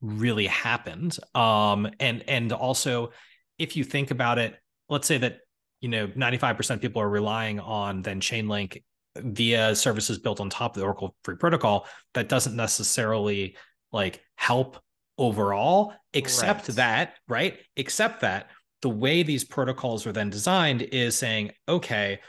[0.01, 1.17] really happened.
[1.35, 3.11] Um, and and also,
[3.59, 4.55] if you think about it,
[4.91, 5.39] let's say that
[5.79, 8.83] you know 95% of people are relying on then Chainlink
[9.15, 11.87] via services built on top of the Oracle free protocol.
[12.13, 13.57] That doesn't necessarily
[13.91, 14.77] like help
[15.17, 16.75] overall, except right.
[16.75, 17.57] that, right?
[17.75, 22.19] Except that the way these protocols are then designed is saying, okay,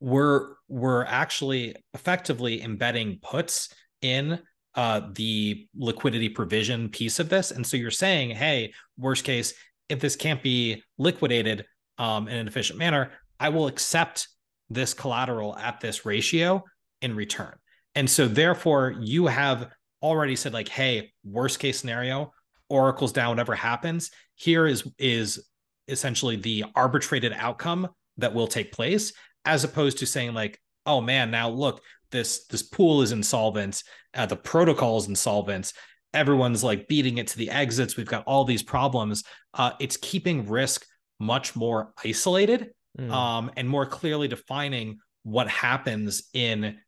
[0.00, 4.38] we're we're actually effectively embedding puts in
[4.74, 7.50] uh, the liquidity provision piece of this.
[7.50, 9.54] And so you're saying, hey, worst case,
[9.88, 11.64] if this can't be liquidated
[11.98, 14.28] um, in an efficient manner, I will accept
[14.70, 16.64] this collateral at this ratio
[17.00, 17.54] in return.
[17.94, 19.70] And so therefore, you have
[20.02, 22.32] already said like, hey, worst case scenario,
[22.68, 24.10] Oracle's down, whatever happens.
[24.34, 25.42] Here is is
[25.88, 27.88] essentially the arbitrated outcome
[28.18, 29.12] that will take place
[29.44, 31.80] as opposed to saying like oh man now look
[32.10, 33.82] this this pool is insolvent
[34.14, 35.72] uh, the protocol is insolvent
[36.14, 39.24] everyone's like beating it to the exits we've got all these problems
[39.54, 40.84] uh, it's keeping risk
[41.18, 43.10] much more isolated mm.
[43.10, 46.78] um, and more clearly defining what happens in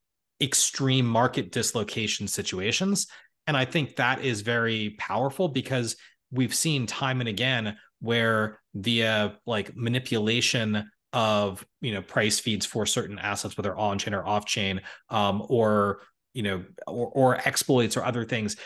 [0.41, 3.07] extreme market dislocation situations
[3.47, 5.97] and i think that is very powerful because
[6.31, 12.87] we've seen time and again where via like manipulation of you know price feeds for
[12.87, 16.01] certain assets whether on chain or off chain um, or
[16.33, 18.57] you know or, or exploits or other things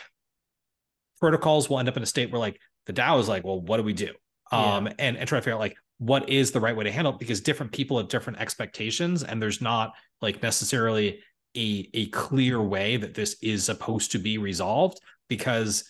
[1.19, 3.77] protocols will end up in a state where like the DAO is like, well, what
[3.77, 4.13] do we do?
[4.51, 4.75] Yeah.
[4.75, 7.13] Um, and, and try to figure out like what is the right way to handle
[7.13, 11.19] it because different people have different expectations and there's not like necessarily
[11.57, 15.83] a, a clear way that this is supposed to be resolved because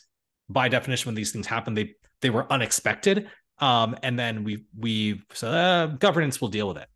[0.48, 3.28] by definition when these things happen they they were unexpected
[3.60, 6.88] um, and then we we so uh, governance will deal with it.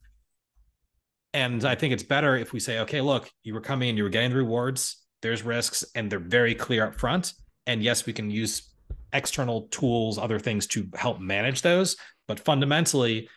[1.34, 4.10] And I think it's better if we say, okay, look, you were coming you were
[4.10, 4.98] getting the rewards.
[5.22, 7.34] There's risks, and they're very clear up front.
[7.68, 8.70] And yes, we can use
[9.14, 11.98] external tools, other things to help manage those.
[12.28, 13.30] But fundamentally,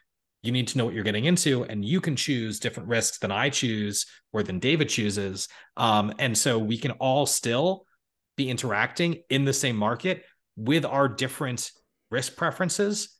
[0.42, 3.30] you need to know what you're getting into, and you can choose different risks than
[3.30, 5.48] I choose or than David chooses.
[5.76, 7.86] Um, and so we can all still
[8.36, 10.24] be interacting in the same market
[10.56, 11.70] with our different
[12.10, 13.18] risk preferences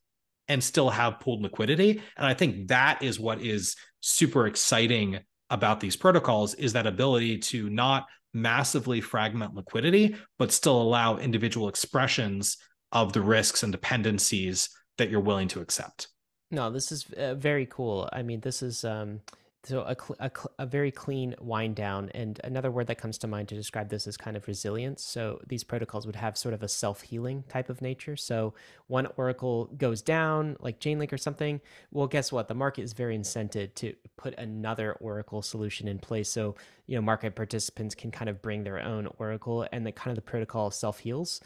[0.49, 2.03] and still have pooled liquidity.
[2.16, 7.39] And I think that is what is super exciting about these protocols is that ability
[7.39, 12.57] to not massively fragment liquidity, but still allow individual expressions
[12.93, 14.68] of the risks and dependencies
[14.99, 16.09] that you're willing to accept.
[16.51, 18.09] No, this is uh, very cool.
[18.12, 19.20] I mean, this is um,
[19.64, 23.48] so a, a, a, very clean wind down and another word that comes to mind
[23.48, 25.04] to describe this is kind of resilience.
[25.04, 28.16] So these protocols would have sort of a self-healing type of nature.
[28.16, 28.54] So
[28.88, 31.60] one oracle goes down like chainlink or something.
[31.92, 32.48] Well guess what?
[32.48, 36.28] The market is very incented to put another oracle solution in place.
[36.28, 36.56] So
[36.86, 40.16] you know market participants can kind of bring their own oracle and the kind of
[40.16, 41.40] the protocol self-heals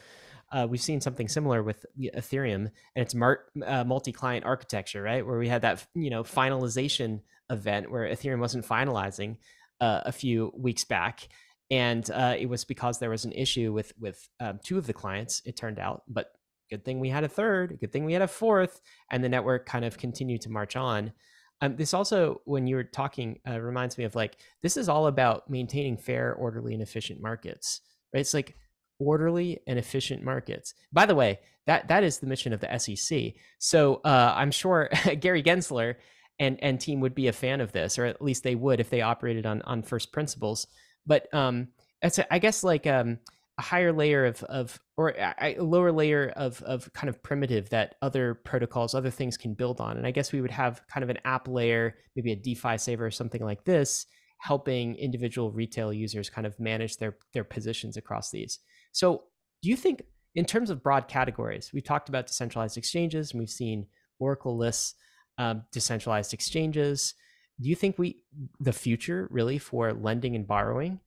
[0.51, 5.25] uh, we've seen something similar with Ethereum and its mar- uh, multi-client architecture, right?
[5.25, 7.19] Where we had that, you know, finalization
[7.49, 9.37] event where Ethereum wasn't finalizing
[9.79, 11.27] uh, a few weeks back,
[11.69, 14.93] and uh, it was because there was an issue with with um, two of the
[14.93, 15.41] clients.
[15.45, 16.31] It turned out, but
[16.69, 17.77] good thing we had a third.
[17.79, 18.81] Good thing we had a fourth,
[19.11, 21.13] and the network kind of continued to march on.
[21.61, 25.07] Um, this also, when you were talking, uh, reminds me of like this is all
[25.07, 27.81] about maintaining fair, orderly, and efficient markets.
[28.13, 28.21] Right?
[28.21, 28.55] It's like
[28.99, 30.73] orderly and efficient markets.
[30.91, 33.33] By the way, that that is the mission of the SEC.
[33.59, 34.89] So uh, I'm sure
[35.19, 35.95] Gary Gensler
[36.39, 38.89] and and team would be a fan of this, or at least they would if
[38.89, 40.67] they operated on on first principles.
[41.05, 41.69] But um,
[42.01, 43.19] it's a, I guess like um,
[43.57, 47.69] a higher layer of of or a, a lower layer of of kind of primitive
[47.69, 49.97] that other protocols, other things can build on.
[49.97, 53.05] And I guess we would have kind of an app layer, maybe a DeFi saver
[53.05, 54.05] or something like this,
[54.39, 58.59] helping individual retail users kind of manage their their positions across these.
[58.91, 59.23] So,
[59.63, 60.03] do you think
[60.35, 63.87] in terms of broad categories, we've talked about decentralized exchanges, and we've seen
[64.19, 64.93] Oracle-less
[65.37, 67.13] um, decentralized exchanges.
[67.59, 68.23] Do you think we
[68.59, 70.99] the future really for lending and borrowing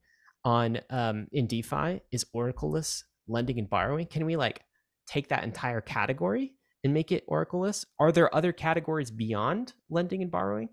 [0.44, 4.06] on um, in DeFi is Oracle-less lending and borrowing?
[4.06, 4.62] Can we like
[5.06, 7.84] take that entire category and make it Oracle-less?
[7.98, 10.70] Are there other categories beyond lending and borrowing?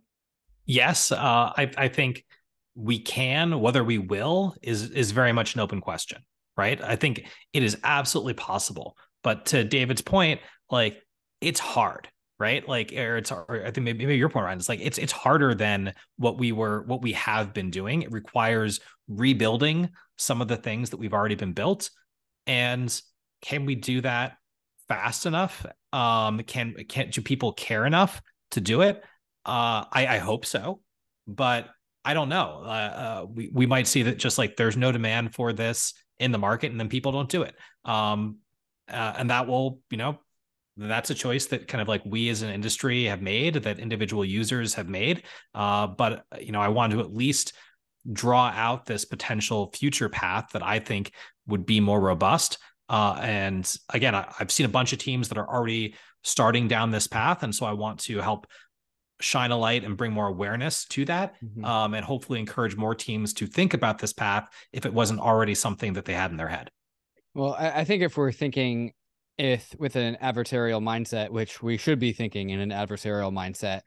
[0.66, 1.18] Yes, uh,
[1.56, 2.26] I, I think
[2.76, 3.60] we can.
[3.60, 6.24] Whether we will is is very much an open question,
[6.58, 6.82] right?
[6.82, 8.98] I think it is absolutely possible.
[9.24, 11.02] But to David's point, like
[11.42, 12.68] it's hard right?
[12.68, 15.12] Like, or it's, or I think maybe, maybe your point, Ryan, it's like it's it's
[15.12, 18.04] harder than what we were, what we have been doing.
[18.04, 21.90] It requires rebuilding some of the things that we've already been built,
[22.46, 23.02] and
[23.42, 24.38] can we do that
[24.88, 25.66] fast enough?
[25.94, 28.22] Um, can can do people care enough
[28.52, 29.04] to do it?
[29.46, 30.82] Uh, I, I hope so,
[31.28, 31.70] but
[32.04, 32.62] I don't know.
[32.64, 36.32] Uh, uh, we we might see that just like there's no demand for this in
[36.32, 37.56] the market, and then people don't do it.
[37.86, 38.38] Um,
[38.90, 40.20] uh, and that will you know
[40.78, 44.24] that's a choice that kind of like we as an industry have made that individual
[44.24, 45.24] users have made.
[45.54, 47.54] Uh, but you know i want to at least
[48.12, 51.12] draw out this potential future path that i think
[51.48, 52.60] would be more robust.
[52.90, 56.92] Uh, and again I, i've seen a bunch of teams that are already starting down
[56.92, 57.44] this path.
[57.44, 58.48] And so i want to help
[59.20, 61.66] shine a light and bring more awareness to that mm-hmm.
[61.66, 65.56] um, and hopefully encourage more teams to think about this path if it wasn't already
[65.56, 66.70] something that they had in their head.
[67.34, 68.94] Well i, I think if we're thinking
[69.38, 73.82] if with an adversarial mindset, which we should be thinking in an adversarial mindset,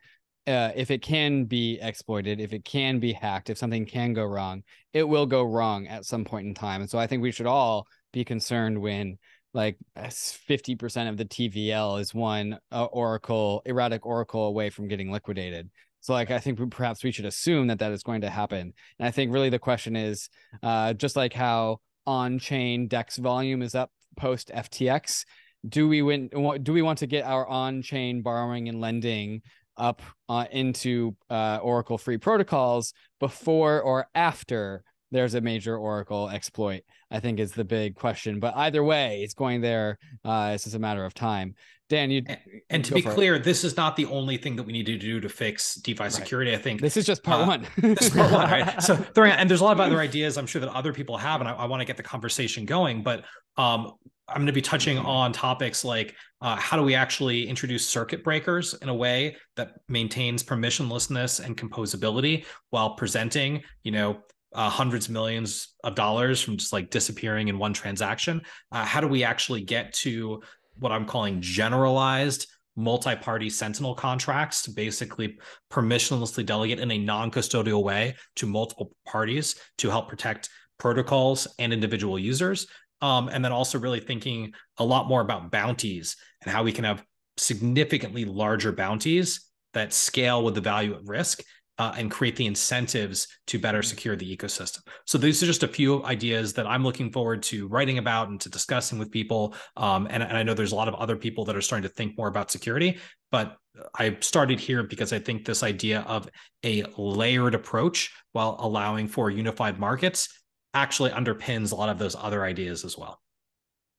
[0.46, 4.24] uh, if it can be exploited, if it can be hacked, if something can go
[4.24, 6.80] wrong, it will go wrong at some point in time.
[6.80, 9.18] And so I think we should all be concerned when
[9.52, 15.70] like 50% of the TVL is one uh, Oracle, erratic Oracle away from getting liquidated.
[16.00, 18.72] So like I think perhaps we should assume that that is going to happen.
[18.98, 20.30] And I think really the question is
[20.62, 25.24] uh, just like how on-chain DEX volume is up post FTX.
[25.68, 26.28] Do we win?
[26.62, 29.42] Do we want to get our on-chain borrowing and lending
[29.76, 36.82] up uh, into uh, Oracle free protocols before or after there's a major Oracle exploit?
[37.10, 38.40] I think is the big question.
[38.40, 39.98] But either way, it's going there.
[40.24, 41.54] Uh, it's just a matter of time.
[41.90, 42.38] Dan, you and,
[42.70, 43.42] and to be clear, it.
[43.42, 46.12] this is not the only thing that we need to do to fix DeFi right.
[46.12, 46.54] security.
[46.54, 47.66] I think this is just part uh, one.
[47.96, 48.80] this is part one, right?
[48.82, 48.94] So
[49.24, 51.52] and there's a lot of other ideas I'm sure that other people have, and I,
[51.54, 53.02] I want to get the conversation going.
[53.02, 53.24] But
[53.56, 53.94] um,
[54.30, 58.22] I'm going to be touching on topics like uh, how do we actually introduce circuit
[58.22, 64.20] breakers in a way that maintains permissionlessness and composability while presenting, you know,
[64.54, 68.40] uh, hundreds of millions of dollars from just like disappearing in one transaction.
[68.72, 70.40] Uh, how do we actually get to
[70.78, 75.38] what I'm calling generalized multi-party sentinel contracts to basically
[75.70, 82.18] permissionlessly delegate in a non-custodial way to multiple parties to help protect protocols and individual
[82.18, 82.66] users
[83.00, 86.84] um, and then also really thinking a lot more about bounties and how we can
[86.84, 87.04] have
[87.36, 91.42] significantly larger bounties that scale with the value at risk
[91.78, 94.80] uh, and create the incentives to better secure the ecosystem.
[95.06, 98.38] So these are just a few ideas that I'm looking forward to writing about and
[98.42, 99.54] to discussing with people.
[99.78, 101.94] Um, and, and I know there's a lot of other people that are starting to
[101.94, 102.98] think more about security,
[103.30, 103.56] but
[103.94, 106.28] I started here because I think this idea of
[106.64, 110.28] a layered approach while allowing for unified markets
[110.74, 113.20] actually underpins a lot of those other ideas as well.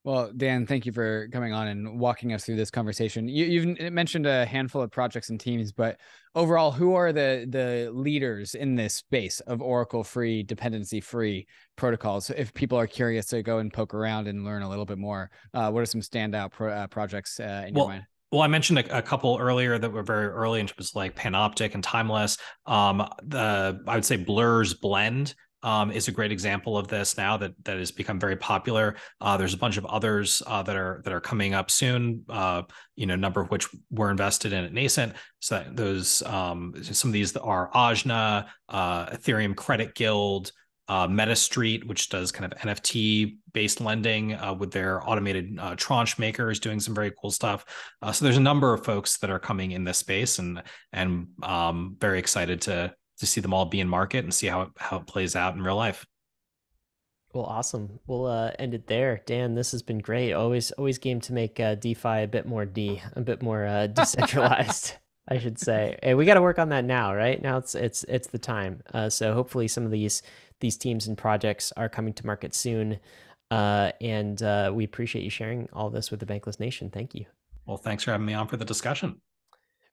[0.03, 3.27] Well, Dan, thank you for coming on and walking us through this conversation.
[3.27, 5.99] You, have mentioned a handful of projects and teams, but
[6.33, 11.45] overall, who are the the leaders in this space of Oracle free, dependency free
[11.75, 12.31] protocols?
[12.31, 15.29] If people are curious to go and poke around and learn a little bit more,
[15.53, 18.03] uh, what are some standout pro, uh, projects uh, in well, your mind?
[18.31, 21.15] Well, I mentioned a, a, couple earlier that were very early in terms of like
[21.15, 22.37] Panoptic and Timeless.
[22.65, 27.37] Um, the I would say Blur's Blend um, is a great example of this now
[27.37, 28.95] that that has become very popular.
[29.19, 32.23] Uh, there's a bunch of others uh, that are that are coming up soon.
[32.29, 32.63] Uh,
[32.95, 35.13] you know, number of which were invested in at Nascent.
[35.39, 40.51] So those um, some of these are Ajna, uh, Ethereum Credit Guild.
[40.87, 46.19] Uh, MetaStreet, which does kind of NFT based lending uh, with their automated uh, tranche
[46.19, 47.63] makers, doing some very cool stuff.
[48.01, 51.27] Uh, so there's a number of folks that are coming in this space, and and
[51.43, 54.69] um, very excited to to see them all be in market and see how it,
[54.77, 56.05] how it plays out in real life.
[57.33, 57.99] Well, awesome.
[58.07, 59.21] We'll uh, end it there.
[59.25, 60.33] Dan, this has been great.
[60.33, 63.87] Always, always game to make uh, DeFi a bit more D, a bit more uh,
[63.93, 64.95] decentralized,
[65.29, 65.97] I should say.
[66.03, 67.41] And we got to work on that now, right?
[67.41, 68.81] Now it's it's it's the time.
[68.93, 70.23] Uh, so hopefully, some of these
[70.59, 72.99] these teams and projects are coming to market soon.
[73.49, 76.89] Uh, and uh, we appreciate you sharing all this with the Bankless Nation.
[76.89, 77.25] Thank you.
[77.65, 79.21] Well, thanks for having me on for the discussion.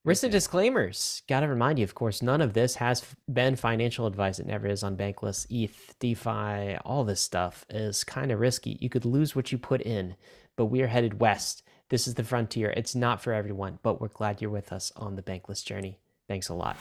[0.09, 1.21] Risky disclaimers.
[1.29, 4.39] Got to remind you, of course, none of this has been financial advice.
[4.39, 8.79] It never is on Bankless, ETH, DeFi, all this stuff is kind of risky.
[8.81, 10.17] You could lose what you put in.
[10.57, 11.63] but we are headed west.
[11.91, 12.71] This is the frontier.
[12.71, 15.99] It's not for everyone, but we're glad you're with us on the bankless journey.
[16.27, 16.79] Thanks a lot.